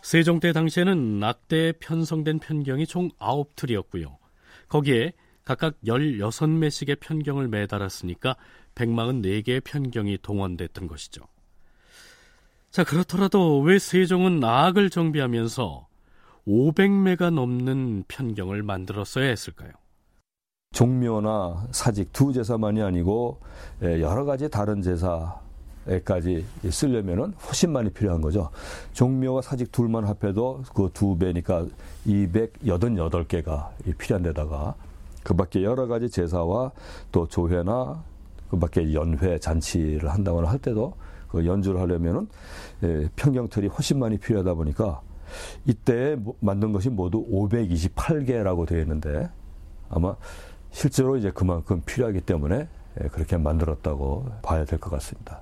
세종 0.02 0.40
때 0.40 0.52
당시에는 0.52 1.22
악대에 1.22 1.72
편성된 1.72 2.40
편경이 2.40 2.86
총 2.86 3.08
9틀이었고요. 3.20 4.16
거기에 4.68 5.12
각각 5.44 5.74
16매씩의 5.84 7.00
편경을 7.00 7.48
매달았으니까 7.48 8.36
144개의 8.74 9.62
편경이 9.64 10.18
동원됐던 10.22 10.88
것이죠. 10.88 11.22
자, 12.70 12.84
그렇더라도 12.84 13.60
왜 13.60 13.78
세종은 13.78 14.42
악을 14.42 14.90
정비하면서 14.90 15.86
500매가 16.48 17.32
넘는 17.32 18.04
편경을 18.08 18.62
만들었어야 18.62 19.28
했을까요? 19.28 19.70
종묘나 20.72 21.68
사직 21.70 22.12
두 22.12 22.32
제사만이 22.32 22.82
아니고 22.82 23.40
예, 23.82 24.00
여러 24.00 24.24
가지 24.24 24.48
다른 24.48 24.80
제사 24.80 25.38
에까지 25.88 26.44
쓰려면은 26.70 27.32
훨씬 27.46 27.72
많이 27.72 27.90
필요한 27.90 28.20
거죠. 28.20 28.50
종묘와 28.92 29.42
사직 29.42 29.72
둘만 29.72 30.04
합해도 30.04 30.62
그 30.74 30.88
두 30.92 31.16
배니까 31.18 31.66
288개가 32.06 33.68
필요한 33.98 34.22
데다가 34.22 34.74
그 35.22 35.34
밖에 35.34 35.62
여러 35.62 35.86
가지 35.86 36.08
제사와 36.10 36.72
또 37.10 37.26
조회나 37.28 38.02
그 38.50 38.58
밖에 38.58 38.92
연회 38.94 39.38
잔치를 39.38 40.10
한다거나 40.10 40.50
할 40.50 40.58
때도 40.58 40.94
그 41.28 41.46
연주를 41.46 41.80
하려면은 41.80 42.28
예, 42.82 43.08
평경틀이 43.16 43.68
훨씬 43.68 43.98
많이 43.98 44.18
필요하다 44.18 44.54
보니까 44.54 45.00
이때 45.64 46.16
만든 46.40 46.72
것이 46.72 46.90
모두 46.90 47.24
528개라고 47.30 48.66
되어 48.66 48.80
있는데 48.82 49.30
아마 49.88 50.14
실제로 50.70 51.16
이제 51.16 51.30
그만큼 51.30 51.82
필요하기 51.86 52.20
때문에 52.22 52.68
예, 53.02 53.08
그렇게 53.08 53.36
만들었다고 53.36 54.26
봐야 54.42 54.64
될 54.64 54.78
것 54.78 54.90
같습니다. 54.90 55.41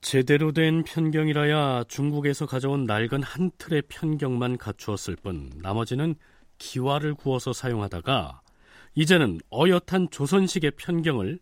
제대로 0.00 0.52
된 0.52 0.84
편경이라야 0.84 1.84
중국에서 1.88 2.46
가져온 2.46 2.84
낡은 2.86 3.22
한 3.22 3.50
틀의 3.58 3.82
편경만 3.88 4.56
갖추었을 4.56 5.16
뿐 5.16 5.50
나머지는 5.56 6.14
기와를 6.58 7.14
구워서 7.14 7.52
사용하다가 7.52 8.40
이제는 8.94 9.40
어엿한 9.50 10.08
조선식의 10.10 10.72
편경을 10.72 11.40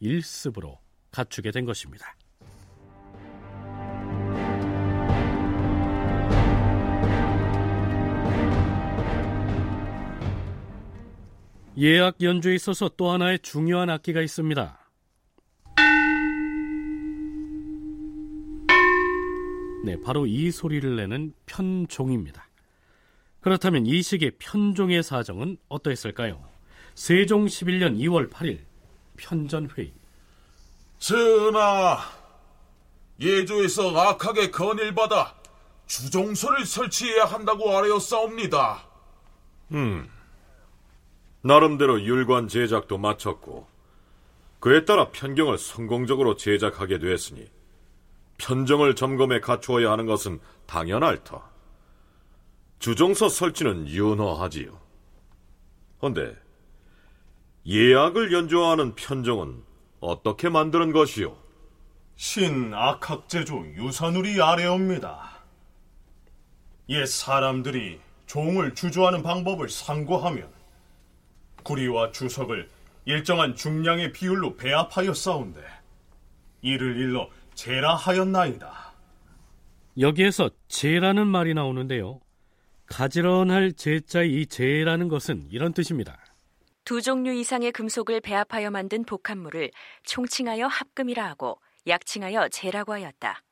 일습으로 0.00 0.78
갖추게 1.10 1.50
된 1.50 1.64
것입니다. 1.64 2.16
예악 11.78 12.20
연주에 12.20 12.54
있어서 12.56 12.90
또 12.96 13.10
하나의 13.10 13.38
중요한 13.38 13.88
악기가 13.88 14.20
있습니다. 14.20 14.79
네, 19.84 20.00
바로 20.00 20.26
이 20.26 20.50
소리를 20.50 20.96
내는 20.96 21.32
편종입니다. 21.46 22.48
그렇다면 23.40 23.86
이 23.86 24.02
시기의 24.02 24.32
편종의 24.38 25.02
사정은 25.02 25.56
어떠했을까요? 25.68 26.44
세종 26.94 27.46
11년 27.46 27.98
2월 27.98 28.30
8일 28.30 28.58
편전회의 29.16 29.92
전하, 30.98 31.98
예조에서 33.20 33.96
악하게 33.96 34.50
건일받아 34.50 35.34
주종소를 35.86 36.66
설치해야 36.66 37.24
한다고 37.24 37.74
아뢰었사옵니다. 37.76 38.86
음, 39.72 40.08
나름대로 41.42 42.02
율관 42.02 42.48
제작도 42.48 42.98
마쳤고 42.98 43.66
그에 44.58 44.84
따라 44.84 45.10
편경을 45.10 45.56
성공적으로 45.56 46.36
제작하게 46.36 46.98
되었으니 46.98 47.48
편정을 48.40 48.96
점검해 48.96 49.40
갖추어야 49.40 49.92
하는 49.92 50.06
것은 50.06 50.40
당연할 50.66 51.22
터. 51.22 51.42
주종서 52.78 53.28
설치는 53.28 53.88
윤허하지요. 53.88 54.80
헌데 56.02 56.34
예악을 57.66 58.32
연주하는 58.32 58.94
편정은 58.94 59.62
어떻게 60.00 60.48
만드는 60.48 60.92
것이요? 60.92 61.36
신 62.16 62.72
악학제조 62.72 63.74
유산울이 63.76 64.40
아래옵니다. 64.40 65.30
옛 66.88 67.04
사람들이 67.06 68.00
종을 68.26 68.74
주조하는 68.74 69.22
방법을 69.22 69.68
상고하면 69.68 70.50
구리와 71.62 72.12
주석을 72.12 72.70
일정한 73.04 73.54
중량의 73.54 74.12
비율로 74.12 74.56
배합하여 74.56 75.12
싸운데 75.12 75.60
이를 76.62 76.96
일러 76.96 77.28
제라하였나이다. 77.60 78.94
여기에서 79.98 80.48
제라는 80.68 81.26
말이 81.26 81.52
나오는데요. 81.52 82.20
가지런할 82.86 83.74
제자의 83.74 84.32
이 84.32 84.46
제라는 84.46 85.08
것은 85.08 85.46
이런 85.50 85.74
뜻입니다. 85.74 86.18
두 86.84 87.02
종류 87.02 87.32
이상의 87.32 87.72
금속을 87.72 88.22
배합하여 88.22 88.70
만든 88.70 89.04
복합물을 89.04 89.70
총칭하여 90.04 90.68
합금이라 90.68 91.22
하고 91.28 91.60
약칭하여 91.86 92.48
제라고 92.48 92.94
하였다. 92.94 93.42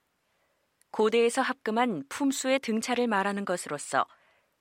고대에서 0.91 1.43
합금한 1.43 2.05
품수의 2.09 2.61
등차를 2.61 3.09
말하는 3.09 3.45
것으로서 3.45 4.07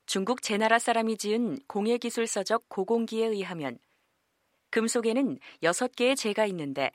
중국 0.05 0.41
제나라 0.41 0.77
사람이 0.77 1.15
지은 1.17 1.59
공예기술서적 1.67 2.67
고공기에 2.67 3.27
의하면 3.27 3.79
금속에는 4.71 5.39
여섯 5.63 5.95
개의 5.95 6.17
재가 6.17 6.45
있는데 6.47 6.91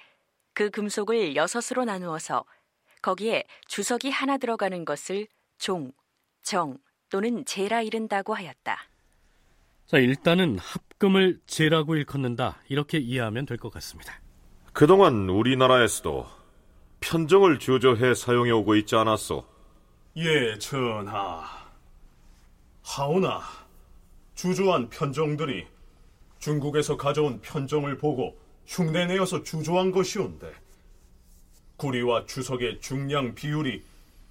그 0.55 0.71
금속을 0.71 1.35
여섯으로 1.37 1.85
나누어서 1.85 2.45
거기에 3.01 3.45
주석이 3.67 4.11
하나 4.11 4.37
들어가는 4.37 4.85
것을 4.85 5.27
종, 5.59 5.93
정 6.43 6.79
또는 7.11 7.45
재라 7.45 7.83
이른다고 7.83 8.35
하였다. 8.35 8.79
자, 9.87 9.99
일단은 9.99 10.59
합금을 10.59 11.41
재라고 11.47 11.97
일컫는다. 11.97 12.59
이렇게 12.69 12.99
이해하면 12.99 13.47
될 13.47 13.59
것 13.59 13.73
같습니다. 13.73 14.21
그동안 14.73 15.29
우리나라에서도 15.29 16.27
편정을 17.01 17.59
주저해 17.59 18.15
사용해 18.15 18.51
오고 18.53 18.77
있지 18.77 18.95
않았소? 18.97 19.45
예, 20.17 20.59
전하. 20.59 21.45
하오나 22.83 23.41
주조한 24.35 24.89
편정들이 24.89 25.67
중국에서 26.39 26.97
가져온 26.97 27.41
편정을 27.41 27.99
보고 27.99 28.39
흉내 28.67 29.07
내어서 29.07 29.43
주조한 29.43 29.91
것이온데 29.91 30.53
구리와 31.77 32.27
주석의 32.27 32.81
중량 32.81 33.35
비율이 33.35 33.83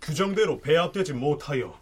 규정대로 0.01 0.59
배합되지 0.59 1.13
못하여 1.13 1.79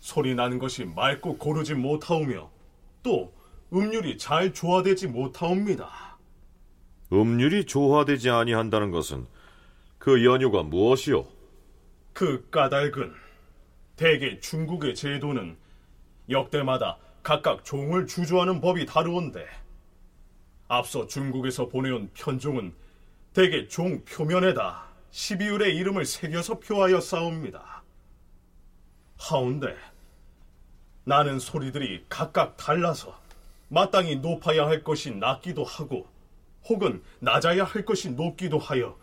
소리 0.00 0.34
나는 0.34 0.58
것이 0.58 0.84
맑고 0.84 1.38
고르지 1.38 1.74
못하오며 1.74 2.50
또 3.02 3.32
음률이 3.72 4.18
잘 4.18 4.52
조화되지 4.52 5.08
못하옵니다. 5.08 6.18
음률이 7.12 7.66
조화되지 7.66 8.30
아니한다는 8.30 8.90
것은 8.90 9.26
그 9.98 10.24
연유가 10.24 10.62
무엇이오? 10.62 11.26
그 12.12 12.48
까닭은 12.50 13.12
대개 13.96 14.38
중국의 14.40 14.94
제도는 14.94 15.56
역대마다 16.28 16.98
각각 17.22 17.64
종을 17.64 18.06
주조하는 18.06 18.60
법이 18.60 18.86
다르온데 18.86 19.46
앞서 20.68 21.06
중국에서 21.06 21.68
보내온 21.68 22.10
편종은 22.14 22.74
대개 23.32 23.68
종 23.68 24.04
표면에다 24.04 24.84
12율의 25.12 25.74
이름을 25.76 26.04
새겨서 26.04 26.58
표하여 26.58 27.00
싸웁니다. 27.00 27.82
하운데 29.18 29.76
나는 31.04 31.38
소리들이 31.38 32.04
각각 32.08 32.56
달라서 32.56 33.18
마땅히 33.68 34.16
높아야 34.16 34.66
할 34.66 34.82
것이 34.82 35.12
낮기도 35.12 35.64
하고 35.64 36.06
혹은 36.68 37.02
낮아야 37.20 37.64
할 37.64 37.84
것이 37.84 38.10
높기도 38.10 38.58
하여 38.58 38.96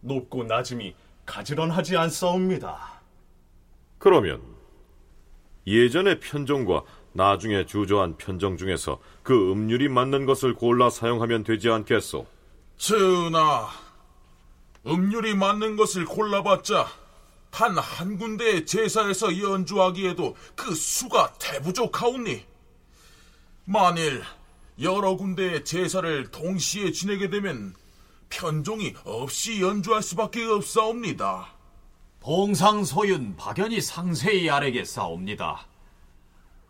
높고 0.00 0.44
낮음이 0.44 0.94
가지런하지 1.24 1.96
않사옵니다. 1.96 3.00
그러면 3.98 4.42
예전의 5.66 6.20
편종과 6.20 6.82
나중에 7.18 7.66
주저한 7.66 8.16
편정 8.16 8.56
중에서 8.56 9.00
그 9.24 9.50
음률이 9.50 9.88
맞는 9.88 10.24
것을 10.24 10.54
골라 10.54 10.88
사용하면 10.88 11.42
되지 11.42 11.68
않겠소? 11.68 12.26
전하, 12.76 13.68
음률이 14.86 15.34
맞는 15.34 15.74
것을 15.76 16.04
골라봤자 16.04 16.86
단 17.50 17.76
한 17.76 18.18
군데의 18.18 18.64
제사에서 18.66 19.36
연주하기에도 19.36 20.36
그 20.54 20.72
수가 20.74 21.32
대부족하오니 21.40 22.44
만일 23.64 24.22
여러 24.80 25.16
군데의 25.16 25.64
제사를 25.64 26.30
동시에 26.30 26.92
지내게 26.92 27.30
되면 27.30 27.74
편종이 28.30 28.94
없이 29.04 29.60
연주할 29.60 30.02
수밖에 30.02 30.44
없사옵니다. 30.44 31.48
봉상소윤 32.20 33.34
박연이 33.36 33.80
상세히 33.80 34.48
아래겠사옵니다. 34.48 35.66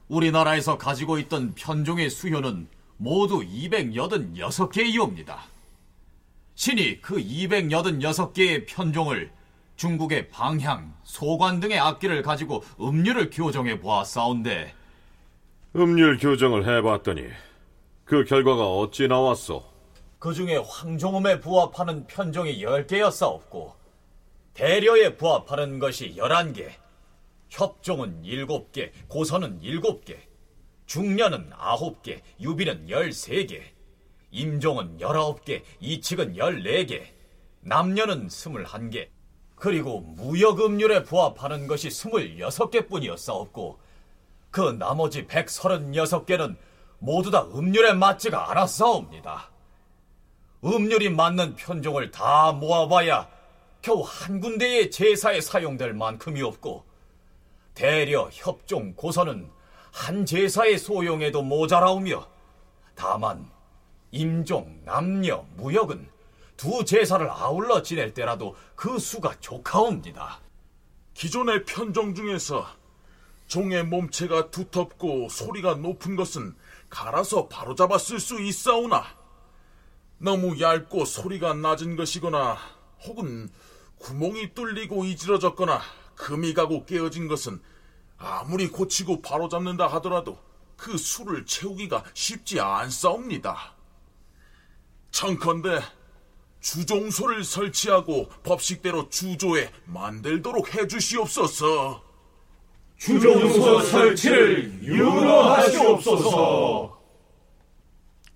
우리나라에서 0.09 0.78
가지고 0.78 1.18
있던 1.18 1.54
편종의 1.54 2.11
수효는 2.11 2.68
모두 2.96 3.40
286개이옵니다. 3.40 5.36
신이 6.54 7.00
그 7.00 7.16
286개의 7.16 8.66
편종을 8.66 9.30
중국의 9.76 10.28
방향, 10.30 10.92
소관 11.04 11.61
등의 11.61 11.78
악기를 11.78 12.22
가지고 12.22 12.64
음률을 12.80 13.30
교정해 13.30 13.78
보았사온데 13.78 14.74
음률 15.76 16.18
교정을 16.18 16.66
해봤더니 16.66 17.28
그 18.04 18.24
결과가 18.24 18.66
어찌 18.66 19.06
나왔소? 19.06 19.62
그 20.18 20.34
중에 20.34 20.56
황종음에 20.56 21.38
부합하는 21.38 22.06
편종이 22.09 22.61
10개였사옵고 22.61 23.72
대려에 24.54 25.14
부합하는 25.16 25.78
것이 25.78 26.16
11개, 26.16 26.70
협종은 27.49 28.22
7개, 28.22 28.90
고선은 29.09 29.61
7개, 29.61 30.16
중려는 30.86 31.51
아홉 31.57 32.03
개, 32.03 32.22
유빈은 32.40 32.88
열세 32.88 33.44
개, 33.46 33.62
임종은 34.30 35.01
열아홉 35.01 35.44
개, 35.44 35.62
이칙은 35.80 36.36
열네 36.36 36.86
개, 36.86 37.14
남녀는 37.61 38.28
스물한 38.28 38.90
개, 38.90 39.11
그리고 39.55 40.01
무역음률에 40.01 41.03
부합하는 41.03 41.66
것이 41.66 41.90
스물여섯 41.90 42.70
개뿐이었사옵고 42.70 43.78
그 44.51 44.61
나머지 44.78 45.26
백서른여섯 45.26 46.26
개는 46.26 46.57
모두 46.99 47.30
다 47.30 47.44
음률에 47.55 47.92
맞지가 47.92 48.51
않았사옵니다. 48.51 49.51
음률이 50.64 51.11
맞는 51.11 51.57
편종을 51.57 52.11
다 52.11 52.53
모아봐야 52.53 53.28
겨우 53.82 54.03
한 54.05 54.40
군데의 54.40 54.90
제사에 54.90 55.40
사용될 55.40 55.92
만큼이 55.92 56.42
없고 56.42 56.84
대려 57.79 58.29
협종 58.33 58.93
고선은 58.95 59.49
한 59.93 60.26
제사의 60.26 60.79
소용에도 60.79 61.43
모자라오며 61.43 62.26
다만 62.97 63.49
임종, 64.11 64.81
남녀, 64.85 65.47
무역은 65.55 66.11
두 66.57 66.85
제사를 66.85 67.31
아울러 67.31 67.81
지낼 67.81 68.12
때라도 68.14 68.57
그 68.74 68.99
수가 68.99 69.39
좋카옵니다. 69.39 70.41
기존의 71.14 71.66
편종 71.66 72.16
중에서 72.16 72.66
종의 73.47 73.85
몸체가 73.85 74.51
두텁고 74.51 75.29
소리가 75.29 75.74
높은 75.74 76.16
것은 76.16 76.57
갈아서 76.91 77.47
바로잡아 77.47 77.97
쓸 77.99 78.18
수 78.18 78.41
있사오나 78.41 79.05
너무 80.18 80.61
얇고 80.61 81.05
소리가 81.05 81.55
낮은 81.55 81.95
것이거나 81.95 82.59
혹은 83.05 83.49
구멍이 83.99 84.55
뚫리고 84.55 85.05
이지러졌거나 85.05 85.81
금이 86.18 86.52
가고 86.52 86.84
깨어진 86.84 87.28
것은 87.28 87.60
아무리 88.18 88.68
고치고 88.68 89.22
바로잡는다 89.22 89.86
하더라도 89.86 90.38
그 90.76 90.98
수를 90.98 91.46
채우기가 91.46 92.04
쉽지 92.12 92.60
않사옵니다. 92.60 93.74
청컨대 95.10 95.80
주종소를 96.60 97.44
설치하고 97.44 98.28
법식대로 98.42 99.08
주조에 99.08 99.70
만들도록 99.86 100.74
해주시옵소서. 100.74 102.02
주종소 102.98 103.80
설치를 103.80 104.82
윤호하시옵소서. 104.82 106.28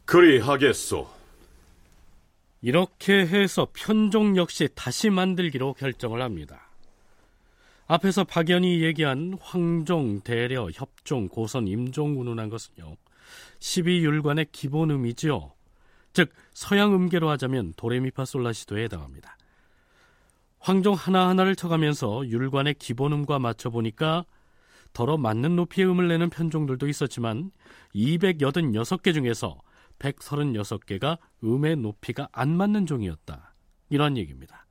그리하겠소. 0.05 1.11
이렇게 2.61 3.27
해서 3.27 3.67
편종 3.73 4.37
역시 4.37 4.69
다시 4.75 5.11
만들기로 5.11 5.75
결정을 5.75 6.23
합니다. 6.23 6.72
앞에서 7.87 8.25
박연이 8.25 8.83
얘기한 8.83 9.37
황종, 9.41 10.21
대려, 10.21 10.69
협종, 10.71 11.29
고선, 11.29 11.67
임종 11.69 12.21
운운한 12.21 12.49
것은요. 12.49 12.97
12율관의 13.59 14.49
기본 14.53 14.91
음이지요. 14.91 15.53
즉 16.13 16.33
서양 16.53 16.95
음계로 16.95 17.29
하자면 17.31 17.75
도레미파솔라시도에 17.77 18.85
해당합니다. 18.85 19.37
황종 20.59 20.95
하나하나를 20.95 21.57
쳐가면서 21.57 22.27
율관의 22.29 22.75
기본음과 22.75 23.39
맞춰보니까 23.39 24.25
더러 24.93 25.17
맞는 25.17 25.57
높이의 25.57 25.89
음을 25.89 26.07
내는 26.07 26.31
편종들도 26.31 26.87
있었지만 26.87 27.51
286개 27.95 29.15
중에서 29.15 29.61
136개가 29.99 31.19
음의 31.43 31.77
높이가 31.77 32.29
안 32.33 32.57
맞는 32.57 32.87
종이었다. 32.87 33.55
이런 33.89 34.17
얘기입니다. 34.17 34.62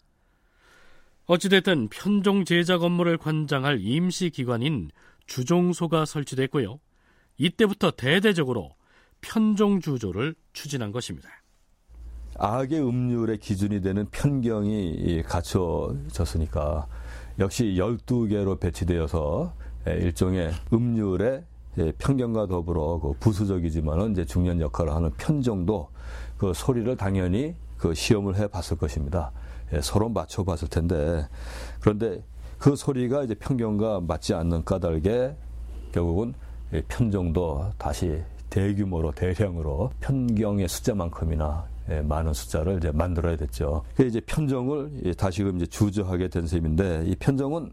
어찌됐든 1.32 1.88
편종 1.88 2.44
제작 2.44 2.84
업무를 2.84 3.18
관장할 3.18 3.80
임시기관인 3.80 4.90
주종소가 5.28 6.04
설치됐고요. 6.04 6.82
이때부터 7.38 7.92
대대적으로 7.92 8.76
편종 9.22 9.80
주조를 9.80 10.36
추진한 10.52 10.92
것입니다. 10.92 11.30
악의 12.38 12.82
음률의 12.82 13.38
기준이 13.38 13.80
되는 13.80 14.08
편경이 14.12 15.24
갖춰졌으니까 15.24 16.88
역시 17.40 17.76
12개로 17.78 18.60
배치되어서 18.60 19.54
일종의 19.86 20.52
음률의 20.74 21.46
편경과 21.98 22.48
더불어 22.48 23.00
그 23.00 23.14
부수적이지만은 23.22 24.12
이제 24.12 24.26
중요한 24.26 24.60
역할을 24.60 24.94
하는 24.94 25.10
편정도 25.12 25.92
그 26.38 26.52
소리를 26.54 26.94
당연히 26.98 27.56
그 27.78 27.94
시험을 27.94 28.36
해 28.36 28.48
봤을 28.48 28.76
것입니다. 28.78 29.32
서로 29.82 30.10
맞춰 30.10 30.44
봤을 30.44 30.68
텐데 30.68 31.28
그런데 31.80 32.24
그 32.58 32.76
소리가 32.76 33.24
이제 33.24 33.34
편경과 33.36 34.02
맞지 34.02 34.34
않는 34.34 34.66
까닭에 34.66 35.36
결국은 35.92 36.34
편정도 36.88 37.72
다시 37.78 38.22
대규모로 38.50 39.12
대량으로 39.14 39.92
편경의 40.00 40.68
숫자만큼이나 40.68 41.66
예, 41.90 42.02
많은 42.02 42.34
숫자를 42.34 42.78
이제 42.78 42.92
만들어야 42.92 43.36
됐죠. 43.36 43.84
그 43.96 44.06
이제 44.06 44.22
편정을 44.22 45.16
다시금 45.18 45.58
이제 45.58 45.66
주저하게 45.66 46.28
된 46.28 46.46
셈인데 46.46 47.06
이 47.08 47.16
편정은 47.16 47.72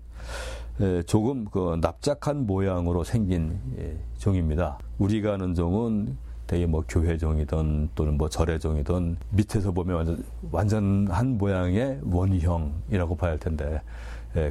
예, 0.80 1.02
조금 1.02 1.44
그 1.46 1.76
납작한 1.80 2.46
모양으로 2.46 3.04
생긴 3.04 3.58
예, 3.78 3.96
종입니다. 4.18 4.78
우리가 4.98 5.34
아는 5.34 5.54
종은 5.54 6.16
되게 6.48 6.66
뭐 6.66 6.82
교회종이든 6.88 7.90
또는 7.94 8.16
뭐 8.16 8.28
절회종이든 8.28 9.18
밑에서 9.30 9.70
보면 9.70 9.96
완전 9.96 10.24
완전한 10.50 11.38
모양의 11.38 12.00
원형이라고 12.02 13.16
봐야 13.16 13.32
할 13.32 13.38
텐데 13.38 13.80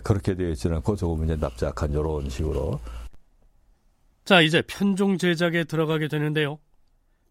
그렇게 0.04 0.36
되어 0.36 0.50
있지 0.50 0.70
않고 0.70 0.96
조금 0.96 1.26
이제 1.26 1.36
납작한 1.36 1.92
이런 1.92 2.30
식으로 2.30 2.80
자, 4.24 4.42
이제 4.42 4.62
편종 4.62 5.18
제작에 5.18 5.64
들어가게 5.64 6.08
되는데요. 6.08 6.60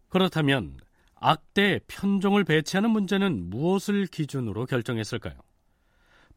그렇다면 0.09 0.77
악대 1.15 1.79
편종을 1.87 2.43
배치하는 2.43 2.89
문제는 2.89 3.49
무엇을 3.49 4.07
기준으로 4.07 4.65
결정했을까요? 4.65 5.35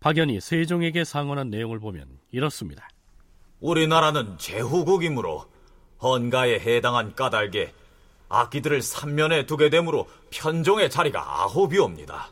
박연이 0.01 0.41
세종에게 0.41 1.05
상언한 1.05 1.51
내용을 1.51 1.81
보면 1.81 2.07
이렇습니다. 2.31 2.89
우리나라는 3.61 4.39
제후국이므로 4.39 5.47
헌가에 6.03 6.61
해당한 6.61 7.15
까닭에 7.15 7.73
악기들을 8.31 8.81
삼면에 8.81 9.45
두게 9.45 9.69
되므로 9.69 10.09
편종의 10.31 10.89
자리가 10.89 11.43
아홉이옵니다. 11.43 12.31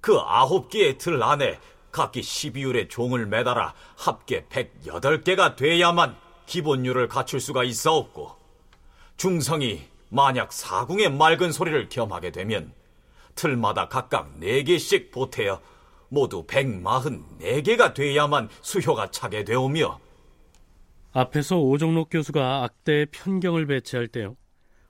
그 0.00 0.16
아홉 0.18 0.68
개의 0.68 0.98
틀 0.98 1.20
안에 1.20 1.58
각기 1.90 2.20
12율의 2.20 2.90
종을 2.90 3.26
매달아 3.26 3.74
합계 3.96 4.44
108개가 4.44 5.56
돼야만 5.56 6.14
기본율을 6.44 7.08
갖출 7.08 7.40
수가 7.40 7.64
있어없고 7.64 8.36
중성이 9.16 9.82
만약 10.10 10.52
사궁의 10.52 11.10
맑은 11.10 11.50
소리를 11.50 11.88
겸하게 11.88 12.30
되면 12.30 12.72
틀마다 13.34 13.88
각각 13.88 14.38
4개씩 14.38 15.10
보태어 15.10 15.60
모두 16.08 16.46
144개가 16.46 17.94
돼야만 17.94 18.50
수효가 18.60 19.10
차게 19.10 19.44
되오며 19.44 19.98
앞에서 21.12 21.56
오종록 21.56 22.10
교수가 22.10 22.64
악대의 22.64 23.06
편경을 23.06 23.66
배치할 23.66 24.08
때요. 24.08 24.36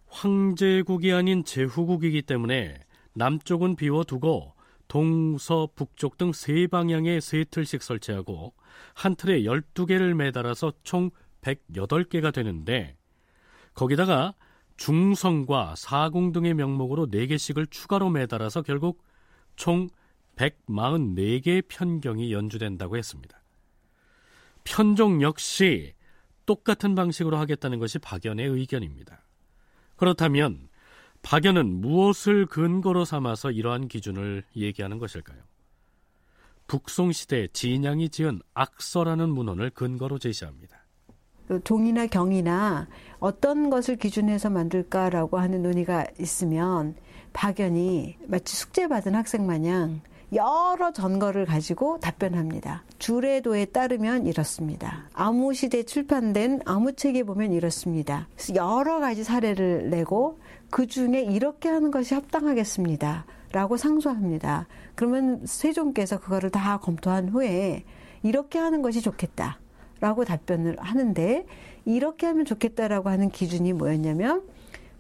황제국이 0.09 1.13
아닌 1.13 1.45
제후국이기 1.45 2.23
때문에 2.23 2.79
남쪽은 3.15 3.77
비워두고 3.77 4.55
동서 4.89 5.69
북쪽 5.75 6.17
등 6.17 6.33
세 6.33 6.67
방향에 6.67 7.21
세 7.21 7.45
틀씩 7.45 7.83
설치하고 7.83 8.55
한 8.95 9.17
틀에 9.17 9.43
12개를 9.43 10.15
매달아서 10.15 10.73
총 10.85 11.11
108개가 11.43 12.33
되는데 12.33 12.97
거기다가 13.75 14.35
중성과 14.77 15.75
사공 15.77 16.33
등의 16.33 16.55
명목으로 16.55 17.07
4개씩을 17.09 17.71
추가로 17.71 18.11
매달아서 18.11 18.63
결국 18.63 19.03
총 19.57 19.89
144개의 20.37 21.65
편경이 21.67 22.33
연주된다고 22.33 22.97
했습니다. 22.97 23.43
편종 24.65 25.23
역시 25.23 25.95
똑같은 26.45 26.95
방식으로 26.95 27.39
하겠다는 27.39 27.79
것이 27.79 27.99
박연의 27.99 28.47
의견입니다. 28.47 29.26
그렇다면 29.97 30.69
박연은 31.23 31.67
무엇을 31.81 32.47
근거로 32.47 33.05
삼아서 33.05 33.51
이러한 33.51 33.89
기준을 33.89 34.45
얘기하는 34.55 34.99
것일까요? 34.99 35.39
북송시대 36.69 37.49
진양이 37.53 38.09
지은 38.09 38.41
악서라는 38.55 39.29
문헌을 39.31 39.71
근거로 39.71 40.19
제시합니다. 40.19 40.85
종이나 41.65 42.07
경이나 42.07 42.89
어떤 43.19 43.71
것을 43.71 43.97
기준해서 43.97 44.51
만들까라고 44.51 45.39
하는 45.39 45.63
논의가 45.63 46.07
있으면 46.19 46.97
박연이 47.33 48.17
마치 48.27 48.57
숙제 48.57 48.89
받은 48.89 49.15
학생 49.15 49.47
마냥 49.47 50.01
여러 50.33 50.93
전거를 50.93 51.45
가지고 51.45 52.01
답변합니다. 52.01 52.83
주례도에 52.99 53.67
따르면 53.67 54.27
이렇습니다. 54.27 55.09
아무 55.13 55.55
시대 55.55 55.85
출판된 55.85 56.63
아무 56.65 56.95
책에 56.95 57.23
보면 57.23 57.53
이렇습니다. 57.53 58.29
여러 58.55 58.99
가지 58.99 59.23
사례를 59.23 59.91
내고 59.91 60.39
그 60.71 60.87
중에 60.87 61.23
이렇게 61.23 61.69
하는 61.69 61.91
것이 61.91 62.15
합당하겠습니다. 62.15 63.25
라고 63.53 63.77
상소합니다. 63.77 64.67
그러면 64.97 65.43
세종께서 65.45 66.19
그거를 66.19 66.51
다 66.51 66.79
검토한 66.79 67.29
후에 67.29 67.85
이렇게 68.23 68.59
하는 68.59 68.83
것이 68.83 69.01
좋겠다. 69.01 69.61
라고 70.01 70.25
답변을 70.25 70.77
하는데 70.79 71.47
이렇게 71.85 72.27
하면 72.27 72.45
좋겠다라고 72.45 73.09
하는 73.09 73.31
기준이 73.31 73.73
뭐였냐면 73.73 74.43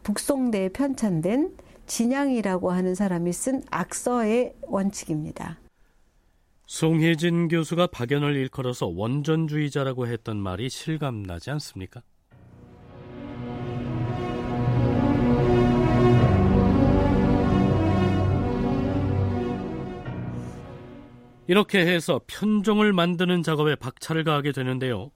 북송대에 0.04 0.70
편찬된 0.70 1.50
진양이라고 1.86 2.70
하는 2.70 2.94
사람이 2.94 3.32
쓴 3.32 3.62
악서의 3.70 4.54
원칙입니다. 4.62 5.58
송혜진 6.66 7.48
교수가 7.48 7.86
박연을 7.88 8.34
일컬어서 8.34 8.86
원전주의자라고 8.88 10.08
했던 10.08 10.36
말이 10.36 10.68
실감나지 10.68 11.50
않습니까? 11.52 12.02
이렇게 21.48 21.86
해서 21.86 22.20
편종을 22.26 22.92
만드는 22.92 23.44
작업에 23.44 23.76
박차를 23.76 24.24
가하게 24.24 24.50
되는데요. 24.50 25.12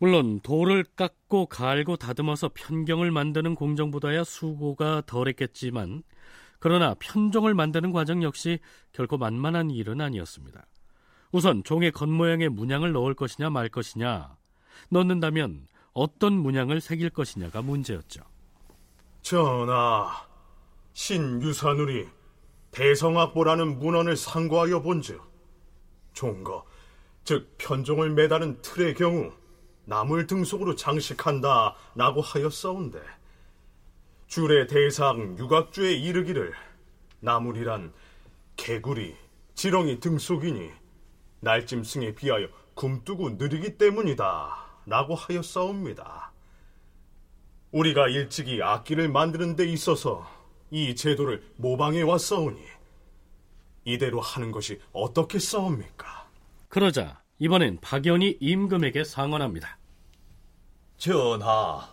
물론 0.00 0.40
돌을 0.40 0.84
깎고 0.96 1.46
갈고 1.46 1.96
다듬어서 1.96 2.50
편경을 2.54 3.10
만드는 3.10 3.54
공정보다야 3.54 4.24
수고가 4.24 5.02
덜했겠지만 5.06 6.02
그러나 6.58 6.94
편종을 6.98 7.54
만드는 7.54 7.92
과정 7.92 8.22
역시 8.22 8.58
결코 8.92 9.18
만만한 9.18 9.70
일은 9.70 10.00
아니었습니다. 10.00 10.66
우선 11.30 11.62
종의 11.62 11.92
겉모양의 11.92 12.48
문양을 12.48 12.92
넣을 12.92 13.14
것이냐 13.14 13.50
말 13.50 13.68
것이냐 13.68 14.36
넣는다면 14.90 15.66
어떤 15.92 16.32
문양을 16.32 16.80
새길 16.80 17.10
것이냐가 17.10 17.62
문제였죠. 17.62 18.22
전하, 19.22 20.26
신유사누리 20.92 22.08
대성악보라는 22.72 23.78
문헌을 23.78 24.16
상고하여 24.16 24.82
본즉 24.82 25.22
종거, 26.12 26.64
즉 27.22 27.54
편종을 27.58 28.10
매다는 28.10 28.60
틀의 28.60 28.94
경우 28.94 29.32
나물 29.86 30.26
등속으로 30.26 30.76
장식한다 30.76 31.74
라고 31.94 32.20
하였사온데 32.20 33.00
줄의 34.26 34.66
대상 34.66 35.36
유각주에 35.38 35.92
이르기를 35.92 36.54
나물이란 37.20 37.92
개구리, 38.56 39.16
지렁이 39.54 40.00
등속이니 40.00 40.70
날짐승에 41.40 42.14
비하여 42.14 42.48
굼뜨고 42.74 43.30
느리기 43.30 43.76
때문이다 43.78 44.64
라고 44.86 45.14
하였사옵니다. 45.14 46.32
우리가 47.72 48.08
일찍이 48.08 48.62
악기를 48.62 49.08
만드는 49.08 49.56
데 49.56 49.64
있어서 49.66 50.26
이 50.70 50.94
제도를 50.94 51.44
모방해 51.56 52.02
왔사오니 52.02 52.60
이대로 53.84 54.20
하는 54.20 54.50
것이 54.50 54.80
어떻겠사옵니까? 54.92 56.28
그러자 56.68 57.23
이번엔 57.38 57.78
박연이 57.80 58.38
임금에게 58.40 59.04
상언합니다. 59.04 59.78
전하, 60.96 61.92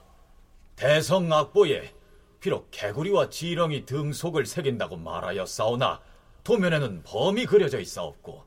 대성악보에 0.76 1.94
비록 2.40 2.70
개구리와 2.72 3.30
지렁이 3.30 3.86
등속을 3.86 4.46
새긴다고 4.46 4.98
말하였사오나 4.98 6.02
도면에는 6.44 7.04
범이 7.04 7.46
그려져 7.46 7.80
있사옵고 7.80 8.44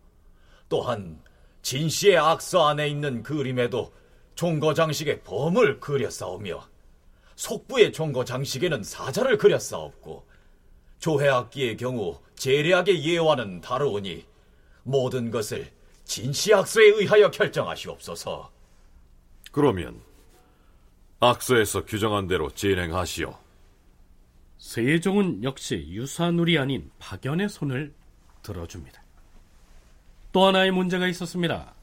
또한 0.68 1.22
진씨의 1.62 2.18
악서 2.18 2.66
안에 2.66 2.88
있는 2.88 3.22
그림에도 3.22 3.92
종거장식의 4.34 5.22
범을 5.22 5.80
그렸사오며 5.80 6.68
속부의 7.36 7.92
종거장식에는 7.92 8.82
사자를 8.82 9.38
그렸사옵고 9.38 10.26
조회악기의 10.98 11.76
경우 11.76 12.20
재래악의 12.36 13.04
예화는 13.04 13.60
다르오니 13.60 14.26
모든 14.82 15.30
것을 15.30 15.73
진시 16.04 16.52
악서에 16.54 16.84
의하여 16.84 17.30
결정하시옵소서. 17.30 18.50
그러면 19.52 20.00
악서에서 21.20 21.84
규정한 21.84 22.26
대로 22.26 22.50
진행하시오. 22.50 23.34
세종은 24.58 25.44
역시 25.44 25.86
유사누리 25.88 26.58
아닌 26.58 26.90
박연의 26.98 27.48
손을 27.48 27.94
들어줍니다. 28.42 29.02
또 30.32 30.46
하나의 30.46 30.70
문제가 30.70 31.06
있었습니다. 31.06 31.74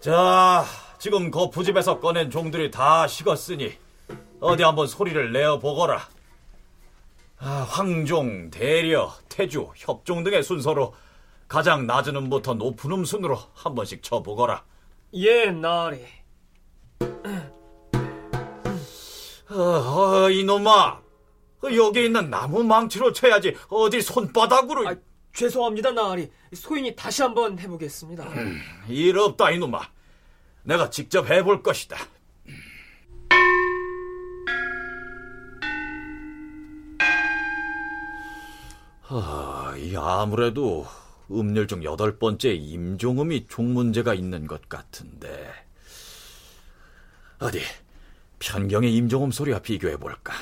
자, 0.00 0.64
지금 0.98 1.30
거푸집에서 1.30 2.00
꺼낸 2.00 2.30
종들이 2.30 2.70
다 2.70 3.06
식었으니 3.06 3.78
어디 4.40 4.62
한번 4.62 4.86
소리를 4.86 5.32
내어 5.32 5.58
보거라. 5.58 6.08
아, 7.44 7.66
황종, 7.68 8.50
대려, 8.52 9.12
태주, 9.28 9.72
협종 9.74 10.22
등의 10.22 10.44
순서로 10.44 10.94
가장 11.48 11.88
낮은 11.88 12.14
음부터 12.14 12.54
높은 12.54 12.92
음 12.92 13.04
순으로 13.04 13.36
한 13.52 13.74
번씩 13.74 14.00
쳐보거라. 14.00 14.64
예, 15.14 15.46
나리. 15.46 15.98
어, 19.50 19.56
어, 19.56 20.30
이놈아, 20.30 21.00
여기 21.74 22.04
있는 22.04 22.30
나무 22.30 22.62
망치로 22.62 23.12
쳐야지 23.12 23.56
어디 23.68 24.00
손바닥으로. 24.00 24.88
아, 24.88 24.94
죄송합니다, 25.34 25.90
나리. 25.90 26.30
소인이 26.54 26.94
다시 26.94 27.22
한번 27.22 27.58
해보겠습니다. 27.58 28.22
음, 28.22 28.60
일 28.88 29.18
없다, 29.18 29.50
이놈아. 29.50 29.80
내가 30.62 30.90
직접 30.90 31.28
해볼 31.28 31.64
것이다. 31.64 31.96
아, 39.14 39.74
이 39.76 39.94
아무래도 39.94 40.86
음률 41.30 41.66
중 41.66 41.84
여덟 41.84 42.18
번째 42.18 42.54
임종음이 42.54 43.46
종문제가 43.46 44.14
있는 44.14 44.46
것 44.46 44.70
같은데. 44.70 45.52
어디, 47.38 47.60
편경의 48.38 48.94
임종음 48.96 49.30
소리와 49.30 49.58
비교해 49.58 49.98
볼까? 49.98 50.32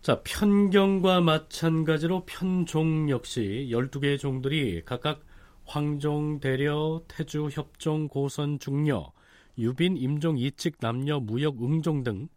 자, 0.00 0.22
편경과 0.22 1.22
마찬가지로 1.22 2.26
편종 2.26 3.10
역시 3.10 3.70
12개의 3.72 4.20
종들이 4.20 4.84
각각 4.84 5.24
황종, 5.64 6.38
대려, 6.38 7.02
태주, 7.08 7.48
협종, 7.50 8.06
고선, 8.06 8.60
중려, 8.60 9.12
유빈, 9.58 9.96
임종, 9.96 10.38
이칙, 10.38 10.76
남녀, 10.78 11.18
무역, 11.18 11.60
응종 11.60 12.04
등 12.04 12.28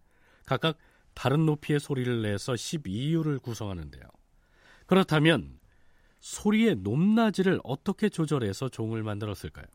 각각 0.50 0.80
다른 1.14 1.46
높이의 1.46 1.80
소리를 1.80 2.24
내서 2.24 2.54
12유를 2.54 3.40
구성하는데요. 3.40 4.04
그렇다면 4.88 5.60
소리의 6.22 6.78
높낮이를 6.78 7.60
어떻게 7.64 8.10
조절해서 8.10 8.70
종을 8.70 9.04
만들었을까요? 9.04 9.68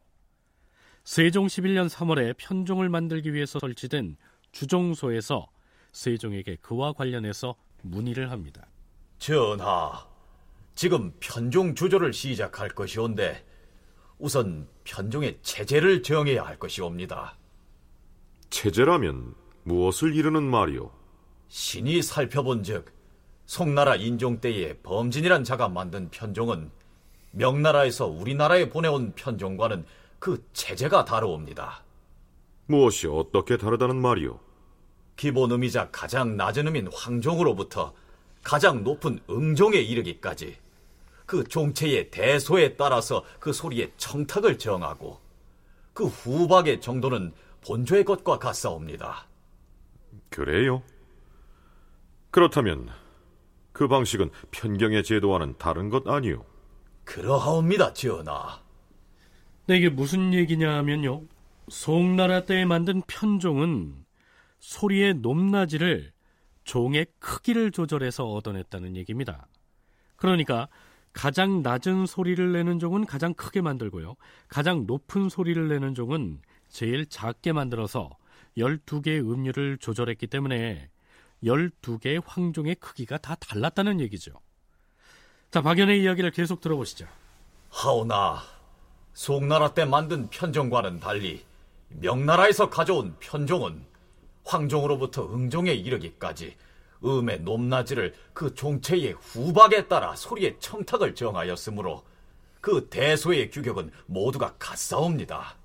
세종 1.05 1.47
11년 1.47 1.89
3월에 1.89 2.35
편종을 2.37 2.89
만들기 2.89 3.33
위해서 3.35 3.61
설치된 3.61 4.17
주종소에서 4.51 5.47
세종에게 5.93 6.57
그와 6.57 6.93
관련해서 6.93 7.55
문의를 7.83 8.33
합니다. 8.33 8.67
전하, 9.19 10.05
지금 10.75 11.13
편종 11.21 11.77
주조를 11.77 12.13
시작할 12.13 12.71
것이온데 12.71 13.47
우선 14.19 14.67
편종의 14.83 15.39
체제를 15.43 16.03
정해야 16.03 16.43
할 16.43 16.59
것이옵니다. 16.59 17.39
체제라면 18.51 19.44
무엇을 19.65 20.15
이루는 20.15 20.43
말이오? 20.43 20.91
신이 21.49 22.03
살펴본즉 22.03 22.93
송나라 23.47 23.97
인종 23.97 24.41
때에 24.41 24.75
범진이란 24.83 25.45
자가 25.45 25.69
만든 25.69 26.11
편종은 26.11 26.71
명나라에서 27.33 28.07
우리나라에 28.07 28.69
보내온 28.69 29.15
편종과는 29.15 29.85
그 30.19 30.45
체제가 30.53 31.05
다르옵니다. 31.05 31.83
무엇이 32.67 33.07
어떻게 33.07 33.57
다르다는 33.57 34.01
말이오? 34.01 34.39
기본 35.17 35.53
음이자 35.53 35.91
가장 35.91 36.37
낮은 36.37 36.67
음인 36.67 36.89
황종으로부터 36.93 37.95
가장 38.43 38.85
높은 38.85 39.19
응종에 39.31 39.79
이르기까지 39.79 40.57
그 41.25 41.45
종체의 41.45 42.11
대소에 42.11 42.77
따라서 42.77 43.25
그 43.41 43.53
소리의 43.53 43.93
청탁을 43.97 44.59
정하고 44.59 45.19
그 45.95 46.07
후박의 46.07 46.83
정도는 46.83 47.33
본조의 47.67 48.05
것과 48.05 48.39
같사옵니다. 48.39 49.27
그래요? 50.35 50.83
그렇다면 52.33 52.89
그 53.71 53.87
방식은 53.87 54.31
편경의 54.51 55.05
제도와는 55.05 55.59
다른 55.59 55.91
것 55.91 56.09
아니오? 56.09 56.45
그러하옵니다, 57.05 57.93
전하. 57.93 58.61
네, 59.67 59.77
이게 59.77 59.89
무슨 59.89 60.35
얘기냐 60.35 60.75
하면요. 60.79 61.23
송나라 61.69 62.43
때에 62.47 62.65
만든 62.65 63.01
편종은 63.07 63.95
소리의 64.59 65.15
높낮이를 65.15 66.13
종의 66.65 67.07
크기를 67.21 67.71
조절해서 67.71 68.27
얻어냈다는 68.27 68.97
얘기입니다. 68.97 69.47
그러니까 70.17 70.67
가장 71.13 71.63
낮은 71.63 72.07
소리를 72.07 72.51
내는 72.51 72.81
종은 72.81 73.07
가장 73.07 73.35
크게 73.35 73.61
만들고요. 73.61 74.17
가장 74.49 74.85
높은 74.85 75.29
소리를 75.29 75.69
내는 75.69 75.95
종은 75.95 76.41
제일 76.69 77.07
작게 77.07 77.53
만들어서 77.53 78.11
12개의 78.57 79.21
음률을 79.21 79.79
조절했기 79.79 80.27
때문에 80.27 80.89
12개의 81.43 82.23
황종의 82.25 82.77
크기가 82.77 83.19
다 83.19 83.35
달랐다는 83.35 84.01
얘기죠. 84.01 84.33
자, 85.51 85.63
박연의 85.63 86.03
이야기를 86.03 86.31
계속 86.31 86.61
들어보시죠. 86.61 87.07
하오나 87.71 88.43
송나라 89.13 89.75
때 89.75 89.85
만든 89.85 90.29
편종과는 90.31 91.01
달리 91.01 91.45
명나라에서 91.89 92.71
가져온 92.71 93.17
편종은 93.21 93.85
황종으로부터 94.45 95.33
응종에 95.33 95.73
이르기까지 95.73 96.57
음의 97.05 97.41
높낮이를 97.41 98.15
그 98.33 98.55
종체의 98.55 99.13
후박에 99.13 99.89
따라 99.89 100.17
소리의 100.17 100.57
청탁을 100.59 101.15
정하였으므로 101.15 102.03
그 102.61 102.89
대소의 102.89 103.51
규격은 103.51 103.91
모두가 104.07 104.55
같사옵니다. 104.59 105.57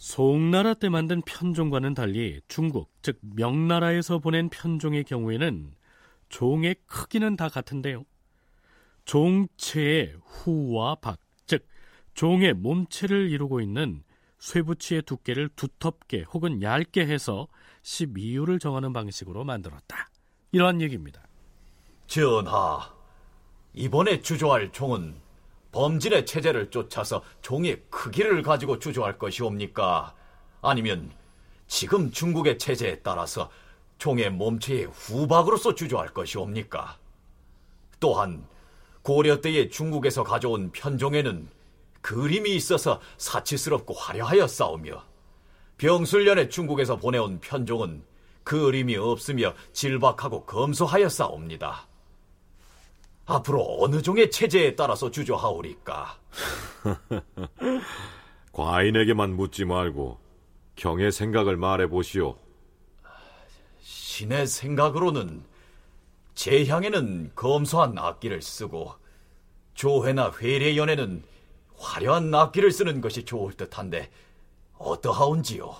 송나라 0.00 0.72
때 0.72 0.88
만든 0.88 1.20
편종과는 1.20 1.92
달리 1.92 2.40
중국, 2.48 2.90
즉 3.02 3.18
명나라에서 3.20 4.18
보낸 4.18 4.48
편종의 4.48 5.04
경우에는 5.04 5.74
종의 6.30 6.76
크기는 6.86 7.36
다 7.36 7.50
같은데요. 7.50 8.06
종체의 9.04 10.16
후와 10.24 10.94
박, 10.94 11.18
즉 11.44 11.66
종의 12.14 12.54
몸체를 12.54 13.28
이루고 13.30 13.60
있는 13.60 14.02
쇠붙이의 14.38 15.02
두께를 15.02 15.50
두텁게 15.54 16.22
혹은 16.32 16.62
얇게 16.62 17.06
해서 17.06 17.46
12유를 17.82 18.58
정하는 18.58 18.94
방식으로 18.94 19.44
만들었다. 19.44 20.08
이러한 20.52 20.80
얘기입니다. 20.80 21.22
전하, 22.06 22.90
이번에 23.74 24.22
주조할 24.22 24.72
종은 24.72 25.14
범진의 25.72 26.26
체제를 26.26 26.70
쫓아서 26.70 27.22
종의 27.42 27.82
크기를 27.90 28.42
가지고 28.42 28.78
주조할 28.78 29.18
것이옵니까? 29.18 30.14
아니면 30.62 31.12
지금 31.66 32.10
중국의 32.10 32.58
체제에 32.58 33.00
따라서 33.00 33.50
종의 33.98 34.30
몸체의 34.30 34.86
후박으로서 34.86 35.74
주조할 35.74 36.08
것이옵니까? 36.08 36.98
또한 38.00 38.46
고려 39.02 39.40
때의 39.40 39.70
중국에서 39.70 40.24
가져온 40.24 40.72
편종에는 40.72 41.48
그림이 42.00 42.54
있어서 42.56 43.00
사치스럽고 43.18 43.94
화려하여 43.94 44.46
싸우며 44.46 45.04
병술년에 45.78 46.48
중국에서 46.48 46.96
보내온 46.96 47.40
편종은 47.40 48.02
그림이 48.42 48.96
없으며 48.96 49.54
질박하고 49.72 50.44
검소하여 50.44 51.08
싸웁니다. 51.08 51.89
앞으로 53.30 53.78
어느 53.80 54.02
종의 54.02 54.30
체제에 54.30 54.74
따라서 54.74 55.10
주저하오리까? 55.10 56.18
과인에게만 58.52 59.34
묻지 59.34 59.64
말고 59.64 60.18
경의 60.76 61.12
생각을 61.12 61.56
말해 61.56 61.88
보시오. 61.88 62.36
신의 63.80 64.46
생각으로는 64.46 65.44
제 66.34 66.66
향에는 66.66 67.32
검소한 67.34 67.96
악기를 67.98 68.42
쓰고 68.42 68.94
조회나 69.74 70.32
회례 70.40 70.76
연에는 70.76 71.22
화려한 71.76 72.34
악기를 72.34 72.70
쓰는 72.70 73.00
것이 73.00 73.24
좋을 73.24 73.52
듯한데 73.54 74.10
어떠하온지요? 74.78 75.74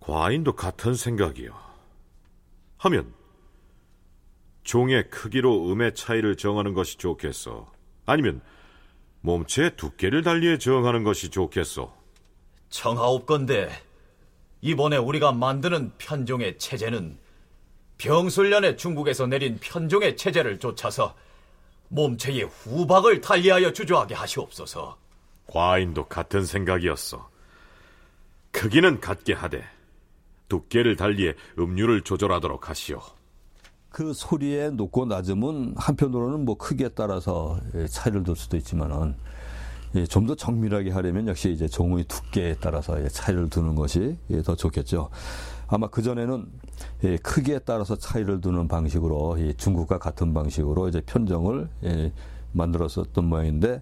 과인도 0.00 0.54
같은 0.54 0.94
생각이요. 0.94 1.56
하면 2.78 3.12
종의 4.70 5.10
크기로 5.10 5.72
음의 5.72 5.96
차이를 5.96 6.36
정하는 6.36 6.74
것이 6.74 6.96
좋겠어? 6.96 7.72
아니면 8.06 8.40
몸체의 9.20 9.74
두께를 9.76 10.22
달리해 10.22 10.58
정하는 10.58 11.02
것이 11.02 11.28
좋겠어? 11.28 11.92
청하옵건데 12.68 13.68
이번에 14.60 14.96
우리가 14.96 15.32
만드는 15.32 15.94
편종의 15.98 16.58
체제는 16.58 17.18
병술년에 17.98 18.76
중국에서 18.76 19.26
내린 19.26 19.58
편종의 19.60 20.16
체제를 20.16 20.60
쫓아서 20.60 21.16
몸체의 21.88 22.44
후박을 22.44 23.22
달리하여 23.22 23.72
주저하게 23.72 24.14
하시옵소서. 24.14 24.96
과인도 25.48 26.06
같은 26.06 26.44
생각이었어. 26.44 27.28
크기는 28.52 29.00
같게 29.00 29.32
하되 29.32 29.68
두께를 30.48 30.94
달리해 30.94 31.34
음률을 31.58 32.02
조절하도록 32.02 32.68
하시오. 32.68 33.19
그 33.90 34.12
소리의 34.14 34.72
높고 34.72 35.04
낮음은 35.06 35.74
한편으로는 35.76 36.44
뭐 36.44 36.56
크기에 36.56 36.90
따라서 36.90 37.58
예, 37.74 37.86
차이를 37.86 38.22
둘 38.22 38.36
수도 38.36 38.56
있지만은 38.56 39.14
예, 39.96 40.06
좀 40.06 40.26
더 40.26 40.36
정밀하게 40.36 40.90
하려면 40.92 41.26
역시 41.26 41.50
이제 41.50 41.66
종의 41.66 42.04
두께에 42.04 42.56
따라서 42.60 43.02
예, 43.02 43.08
차이를 43.08 43.50
두는 43.50 43.74
것이 43.74 44.16
더 44.44 44.54
좋겠죠. 44.54 45.10
아마 45.66 45.88
그 45.88 46.02
전에는 46.02 46.46
크기에 47.22 47.60
따라서 47.60 47.96
차이를 47.96 48.40
두는 48.40 48.66
방식으로 48.68 49.36
중국과 49.56 49.98
같은 49.98 50.34
방식으로 50.34 50.88
이제 50.88 51.00
편정을 51.00 51.68
만들었었던 52.52 53.24
모양인데 53.24 53.80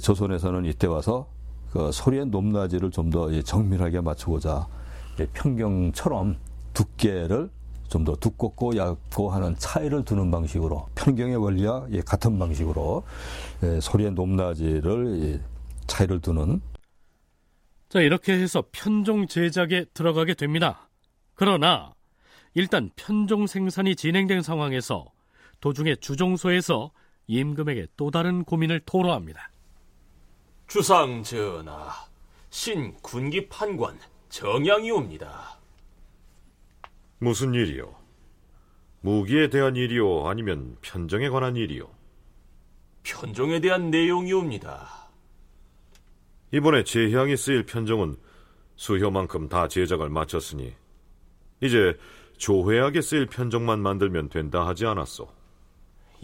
조선에서는 0.00 0.64
이때 0.64 0.86
와서 0.86 1.26
그 1.70 1.90
소리의 1.92 2.26
높낮이를 2.26 2.90
좀 2.90 3.10
더 3.10 3.28
정밀하게 3.42 4.00
맞추고자 4.00 4.66
편경처럼 5.34 6.36
두께를 6.72 7.50
좀 7.92 8.04
더 8.04 8.16
두껍고 8.16 8.74
얇고 8.74 9.30
하는 9.30 9.54
차이를 9.58 10.04
두는 10.04 10.30
방식으로 10.30 10.88
편경의 10.94 11.36
원리와 11.36 11.88
같은 12.06 12.38
방식으로 12.38 13.04
소리의 13.82 14.12
높낮이를 14.12 15.42
차이를 15.86 16.20
두는 16.20 16.62
자 17.90 18.00
이렇게 18.00 18.32
해서 18.32 18.64
편종 18.72 19.26
제작에 19.26 19.84
들어가게 19.92 20.32
됩니다. 20.32 20.88
그러나 21.34 21.92
일단 22.54 22.90
편종 22.96 23.46
생산이 23.46 23.94
진행된 23.94 24.40
상황에서 24.40 25.04
도중에 25.60 25.96
주종소에서 25.96 26.92
임금에게 27.26 27.88
또 27.98 28.10
다른 28.10 28.42
고민을 28.42 28.80
토로합니다. 28.86 29.50
주상 30.66 31.22
전하, 31.22 31.92
신 32.48 32.94
군기 33.02 33.48
판관 33.48 33.98
정양이옵니다. 34.30 35.61
무슨 37.22 37.54
일이요? 37.54 37.94
무기에 39.00 39.48
대한 39.48 39.76
일이요? 39.76 40.26
아니면 40.26 40.76
편정에 40.82 41.28
관한 41.28 41.54
일이요? 41.54 41.88
편종에 43.04 43.60
대한 43.60 43.92
내용이옵니다. 43.92 44.88
이번에 46.50 46.82
제향이 46.82 47.36
쓰일 47.36 47.64
편정은 47.64 48.16
수효만큼 48.74 49.48
다 49.48 49.68
제작을 49.68 50.10
마쳤으니 50.10 50.74
이제 51.60 51.96
조회하게 52.38 53.00
쓰일 53.00 53.26
편정만 53.26 53.78
만들면 53.78 54.28
된다 54.28 54.66
하지 54.66 54.84
않았소? 54.84 55.28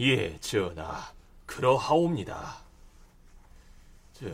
예, 0.01 0.37
전하. 0.41 0.99
그러하옵니다. 1.45 2.57
저, 4.11 4.25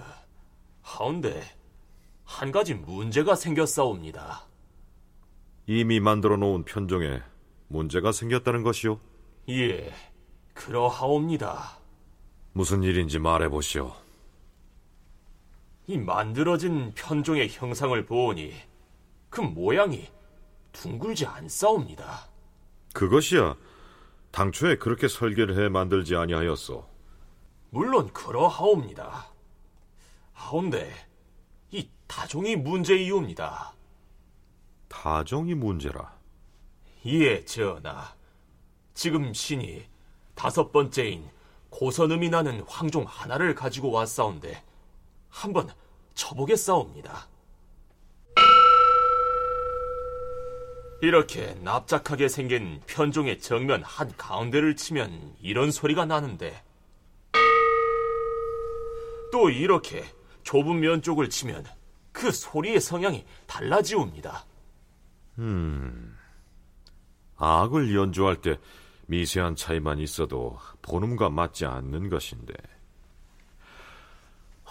하운데 0.81 1.43
한 2.23 2.51
가지 2.51 2.73
문제가 2.73 3.35
생겼사옵니다. 3.35 4.54
이미 5.67 5.99
만들어 5.99 6.37
놓은 6.37 6.63
편종에 6.63 7.21
문제가 7.67 8.11
생겼다는 8.11 8.63
것이오? 8.63 8.99
예, 9.49 9.93
그러하옵니다. 10.53 11.79
무슨 12.53 12.83
일인지 12.83 13.19
말해 13.19 13.49
보시오. 13.49 13.93
이 15.87 15.97
만들어진 15.97 16.93
편종의 16.95 17.49
형상을 17.49 18.05
보니 18.05 18.53
그 19.29 19.41
모양이 19.41 20.07
둥글지 20.71 21.25
않사옵니다. 21.25 22.27
그것이야 22.93 23.55
당초에 24.31 24.77
그렇게 24.77 25.07
설계를 25.07 25.63
해 25.63 25.69
만들지 25.69 26.15
아니하였소. 26.15 26.85
물론 27.69 28.11
그러하옵니다. 28.13 29.27
하온데 30.33 30.93
이 31.71 31.89
타종이 32.07 32.55
문제이옵니다. 32.55 33.74
타종이 34.95 35.53
문제라. 35.53 36.17
예, 37.05 37.43
전하. 37.43 38.15
지금 38.93 39.33
신이 39.33 39.85
다섯 40.33 40.71
번째인 40.71 41.29
고선음이 41.69 42.29
나는 42.29 42.61
황종 42.61 43.03
하나를 43.05 43.53
가지고 43.55 43.91
왔사온데 43.91 44.63
한번 45.29 45.69
쳐보겠사옵니다. 46.13 47.27
이렇게 51.01 51.55
납작하게 51.55 52.29
생긴 52.29 52.81
편종의 52.87 53.39
정면 53.39 53.83
한 53.83 54.15
가운데를 54.15 54.77
치면 54.77 55.35
이런 55.41 55.71
소리가 55.71 56.05
나는데 56.05 56.63
또 59.33 59.49
이렇게 59.49 60.05
좁은 60.43 60.79
면 60.79 61.01
쪽을 61.01 61.29
치면 61.29 61.65
그 62.13 62.31
소리의 62.31 62.79
성향이 62.79 63.25
달라지옵니다. 63.45 64.45
음, 65.39 66.17
악을 67.37 67.93
연주할 67.95 68.37
때 68.41 68.57
미세한 69.07 69.55
차이만 69.55 69.99
있어도 69.99 70.57
본음과 70.81 71.29
맞지 71.29 71.65
않는 71.65 72.09
것인데. 72.09 72.53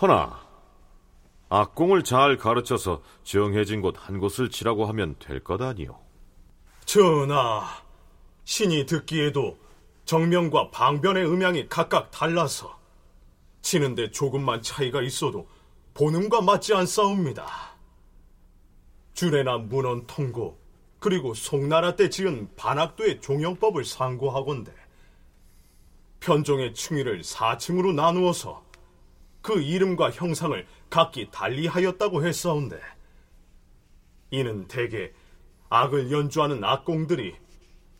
허나 0.00 0.42
악공을 1.48 2.02
잘 2.02 2.36
가르쳐서 2.36 3.02
정해진 3.22 3.80
곳 3.80 3.94
한 3.96 4.18
곳을 4.18 4.50
치라고 4.50 4.86
하면 4.86 5.14
될 5.18 5.40
것 5.42 5.60
아니오. 5.62 5.98
전하, 6.84 7.64
신이 8.44 8.86
듣기에도 8.86 9.56
정명과 10.04 10.70
방변의 10.70 11.26
음향이 11.26 11.68
각각 11.68 12.10
달라서 12.10 12.78
치는데 13.62 14.10
조금만 14.10 14.60
차이가 14.62 15.00
있어도 15.00 15.48
본음과 15.94 16.42
맞지 16.42 16.74
않사옵니다. 16.74 17.73
주례나 19.14 19.58
문헌 19.58 20.06
통고 20.06 20.58
그리고 20.98 21.34
송나라 21.34 21.96
때 21.96 22.08
지은 22.08 22.48
반학도의 22.56 23.20
종영법을 23.20 23.84
상고하건대 23.84 24.72
편종의 26.20 26.74
층위를 26.74 27.22
4층으로 27.22 27.94
나누어서 27.94 28.64
그 29.42 29.60
이름과 29.60 30.10
형상을 30.10 30.66
각기 30.88 31.28
달리하였다고 31.30 32.26
했사온데 32.26 32.80
이는 34.30 34.66
대개 34.66 35.12
악을 35.68 36.10
연주하는 36.10 36.64
악공들이 36.64 37.34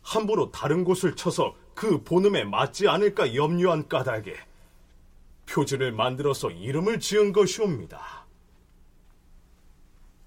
함부로 0.01 0.51
다른 0.51 0.83
곳을 0.83 1.15
쳐서 1.15 1.55
그 1.73 2.03
본음에 2.03 2.43
맞지 2.43 2.87
않을까 2.87 3.35
염려한 3.35 3.87
까닭에 3.87 4.35
표지를 5.45 5.91
만들어서 5.91 6.49
이름을 6.49 6.99
지은 6.99 7.31
것이옵니다. 7.31 8.24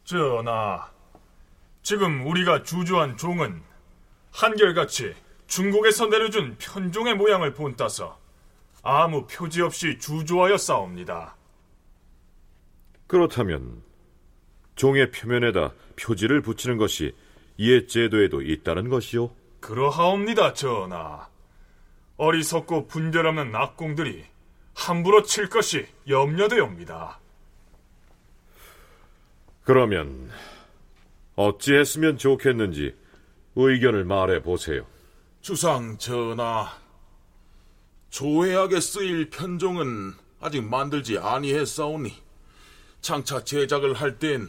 전하, 0.09 0.91
지금 1.83 2.27
우리가 2.27 2.63
주저한 2.63 3.19
종은 3.19 3.61
한결같이 4.33 5.15
중국에서 5.49 6.07
내려준 6.07 6.57
편종의 6.59 7.15
모양을 7.15 7.53
본따서 7.53 8.19
아무 8.83 9.27
표지 9.27 9.61
없이 9.61 9.99
주저하여 9.99 10.57
싸웁니다. 10.57 11.37
그렇다면 13.07 13.83
종의 14.77 15.11
표면에다 15.11 15.75
표지를 15.97 16.41
붙이는 16.41 16.79
것이 16.79 17.15
옛 17.59 17.87
제도에도 17.87 18.41
있다는 18.41 18.89
것이요? 18.89 19.31
그러하옵니다, 19.61 20.55
전하. 20.55 21.29
어리석고 22.17 22.87
분별 22.87 23.27
없는 23.27 23.55
악공들이 23.55 24.25
함부로 24.75 25.23
칠 25.23 25.51
것이 25.51 25.87
염려되옵니다. 26.09 27.21
그러면 29.69 30.31
어찌했으면 31.37 32.17
좋겠는지 32.17 32.95
의견을 33.55 34.07
말해 34.07 34.43
보세요. 34.43 34.87
주상 35.43 35.99
전하, 35.99 36.73
조회하게 38.09 38.81
쓰일 38.81 39.29
편종은 39.29 40.15
아직 40.41 40.65
만들지 40.65 41.19
아니했사오니 41.19 42.15
장차 43.03 43.45
제작을 43.45 43.93
할 43.93 44.19
땐 44.19 44.49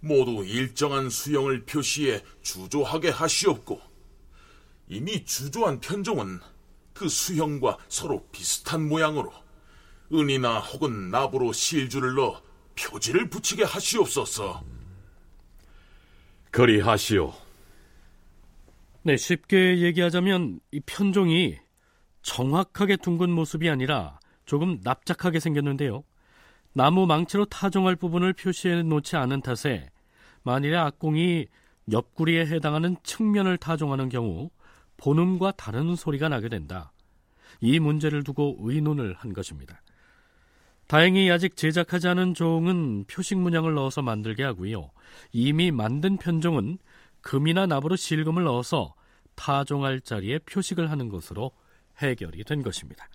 모두 0.00 0.44
일정한 0.44 1.08
수형을 1.08 1.64
표시해 1.64 2.24
주조하게 2.42 3.10
하시옵고 3.10 3.80
이미 4.88 5.24
주조한 5.24 5.78
편종은 5.78 6.40
그 6.94 7.08
수형과 7.08 7.78
서로 7.88 8.26
비슷한 8.32 8.88
모양으로 8.88 9.32
은이나 10.12 10.58
혹은 10.58 11.12
납으로 11.12 11.52
실줄을 11.52 12.16
넣어 12.16 12.47
표지를 12.78 13.28
붙이게 13.28 13.64
하시옵소서. 13.64 14.62
그리하시오. 16.50 17.32
네, 19.02 19.16
쉽게 19.16 19.80
얘기하자면 19.80 20.60
이 20.72 20.80
편종이 20.80 21.58
정확하게 22.22 22.96
둥근 22.96 23.30
모습이 23.30 23.68
아니라 23.68 24.18
조금 24.44 24.80
납작하게 24.82 25.40
생겼는데요. 25.40 26.04
나무 26.72 27.06
망치로 27.06 27.46
타종할 27.46 27.96
부분을 27.96 28.32
표시해 28.32 28.82
놓지 28.82 29.16
않은 29.16 29.42
탓에 29.42 29.90
만일에 30.42 30.76
악공이 30.76 31.46
옆구리에 31.90 32.46
해당하는 32.46 32.96
측면을 33.02 33.56
타종하는 33.56 34.08
경우 34.08 34.50
본음과 34.98 35.52
다른 35.52 35.96
소리가 35.96 36.28
나게 36.28 36.48
된다. 36.48 36.92
이 37.60 37.78
문제를 37.80 38.24
두고 38.24 38.56
의논을 38.60 39.14
한 39.14 39.32
것입니다. 39.32 39.80
다행히 40.88 41.30
아직 41.30 41.54
제작하지 41.54 42.08
않은 42.08 42.32
종은 42.32 43.04
표식 43.04 43.38
문양을 43.38 43.74
넣어서 43.74 44.00
만들게 44.00 44.42
하고요. 44.42 44.90
이미 45.32 45.70
만든 45.70 46.16
편종은 46.16 46.78
금이나 47.20 47.66
납으로 47.66 47.94
실금을 47.94 48.44
넣어서 48.44 48.94
타종할 49.34 50.00
자리에 50.00 50.38
표식을 50.38 50.90
하는 50.90 51.10
것으로 51.10 51.52
해결이 51.98 52.42
된 52.44 52.62
것입니다. 52.62 53.06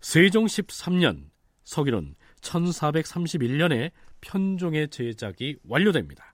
세종 0.00 0.46
13년 0.46 1.30
서기론 1.64 2.14
1431년에 2.40 3.90
편종의 4.20 4.88
제작이 4.88 5.56
완료됩니다. 5.68 6.32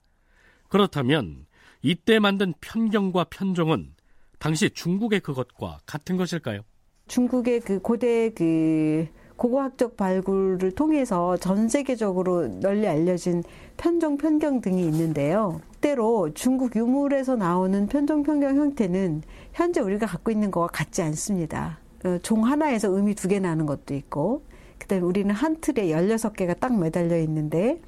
그렇다면 0.68 1.46
이때 1.80 2.18
만든 2.18 2.52
편경과 2.60 3.24
편종은 3.24 3.94
당시 4.38 4.68
중국의 4.68 5.20
그것과 5.20 5.78
같은 5.86 6.18
것일까요? 6.18 6.60
중국의 7.06 7.60
그 7.60 7.80
고대 7.80 8.30
그 8.34 9.08
고고학적 9.38 9.96
발굴을 9.96 10.72
통해서 10.72 11.36
전 11.36 11.68
세계적으로 11.68 12.60
널리 12.60 12.86
알려진 12.88 13.44
편종, 13.76 14.18
편경 14.18 14.60
등이 14.60 14.82
있는데요. 14.82 15.60
때로 15.80 16.34
중국 16.34 16.74
유물에서 16.74 17.36
나오는 17.36 17.86
편종, 17.86 18.24
편경 18.24 18.56
형태는 18.56 19.22
현재 19.52 19.80
우리가 19.80 20.06
갖고 20.06 20.32
있는 20.32 20.50
것과 20.50 20.66
같지 20.66 21.02
않습니다. 21.02 21.78
어, 22.04 22.18
종 22.22 22.44
하나에서 22.46 22.92
음이 22.92 23.14
두 23.14 23.28
개 23.28 23.38
나는 23.38 23.64
것도 23.64 23.94
있고, 23.94 24.42
그 24.76 24.88
다음에 24.88 25.04
우리는 25.04 25.32
한 25.32 25.56
틀에 25.60 25.86
16개가 25.86 26.58
딱 26.58 26.76
매달려 26.76 27.16
있는데, 27.20 27.80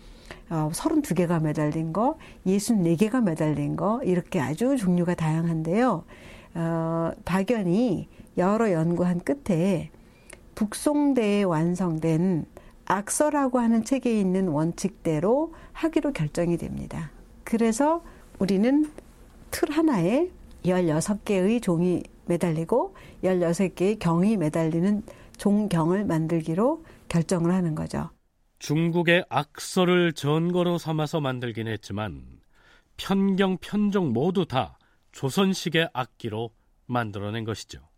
어, 0.51 0.71
32개가 0.73 1.43
매달린 1.43 1.93
거, 1.93 2.17
64개가 2.47 3.25
매달린 3.25 3.75
거, 3.75 4.01
이렇게 4.05 4.41
아주 4.41 4.77
종류가 4.77 5.17
다양한데요. 5.17 6.05
어, 6.55 7.11
박연이 7.25 8.09
여러 8.39 8.71
연구한 8.71 9.19
끝에 9.21 9.91
북송대에 10.61 11.45
완성된 11.45 12.45
악서라고 12.85 13.61
하는 13.61 13.83
책에 13.83 14.21
있는 14.21 14.49
원칙대로 14.49 15.55
하기로 15.73 16.13
결정이 16.13 16.59
됩니다. 16.59 17.11
그래서 17.45 18.05
우리는 18.39 18.93
틀 19.51 19.71
하나에 19.71 20.29
16개의 20.67 21.63
종이 21.63 22.03
매달리고 22.27 22.95
16개의 23.25 23.99
경이 23.99 24.37
매달리는 24.37 25.03
종경을 25.39 26.05
만들기로 26.05 26.85
결정을 27.09 27.55
하는 27.55 27.75
거죠. 27.75 28.11
중국의 28.59 29.25
악서를 29.31 30.13
전거로 30.13 30.77
삼아서 30.77 31.21
만들긴 31.21 31.69
했지만 31.69 32.23
편경, 32.99 33.57
편종 33.63 34.13
모두 34.13 34.45
다 34.45 34.79
조선식의 35.13 35.89
악기로 35.95 36.51
만들어낸 36.85 37.45
것이죠. 37.45 37.90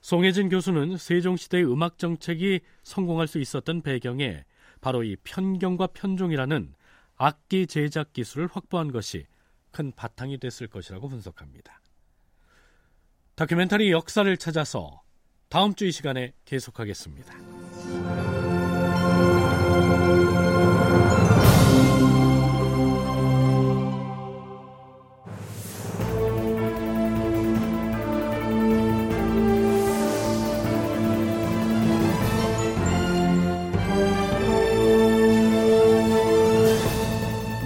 송혜진 0.00 0.48
교수는 0.48 0.96
세종시대의 0.96 1.70
음악 1.70 1.98
정책이 1.98 2.60
성공할 2.82 3.26
수 3.26 3.38
있었던 3.38 3.82
배경에 3.82 4.44
바로 4.80 5.02
이 5.02 5.16
편경과 5.24 5.88
편종이라는 5.88 6.74
악기 7.16 7.66
제작 7.66 8.12
기술을 8.12 8.48
확보한 8.52 8.92
것이 8.92 9.26
큰 9.70 9.92
바탕이 9.92 10.38
됐을 10.38 10.68
것이라고 10.68 11.08
분석합니다. 11.08 11.80
다큐멘터리 13.34 13.90
역사를 13.90 14.34
찾아서 14.36 15.02
다음 15.48 15.74
주 15.74 15.86
이 15.86 15.92
시간에 15.92 16.32
계속하겠습니다. 16.44 17.55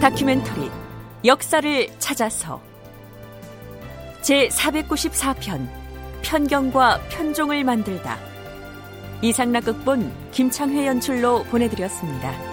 다큐멘터리 0.00 0.70
역사를 1.26 1.88
찾아서 1.98 2.62
제 4.22 4.48
494편 4.48 5.68
편경과 6.22 7.00
편종을 7.10 7.64
만들다 7.64 8.18
이상락 9.20 9.66
극본 9.66 10.10
김창회 10.30 10.86
연출로 10.86 11.44
보내드렸습니다. 11.44 12.49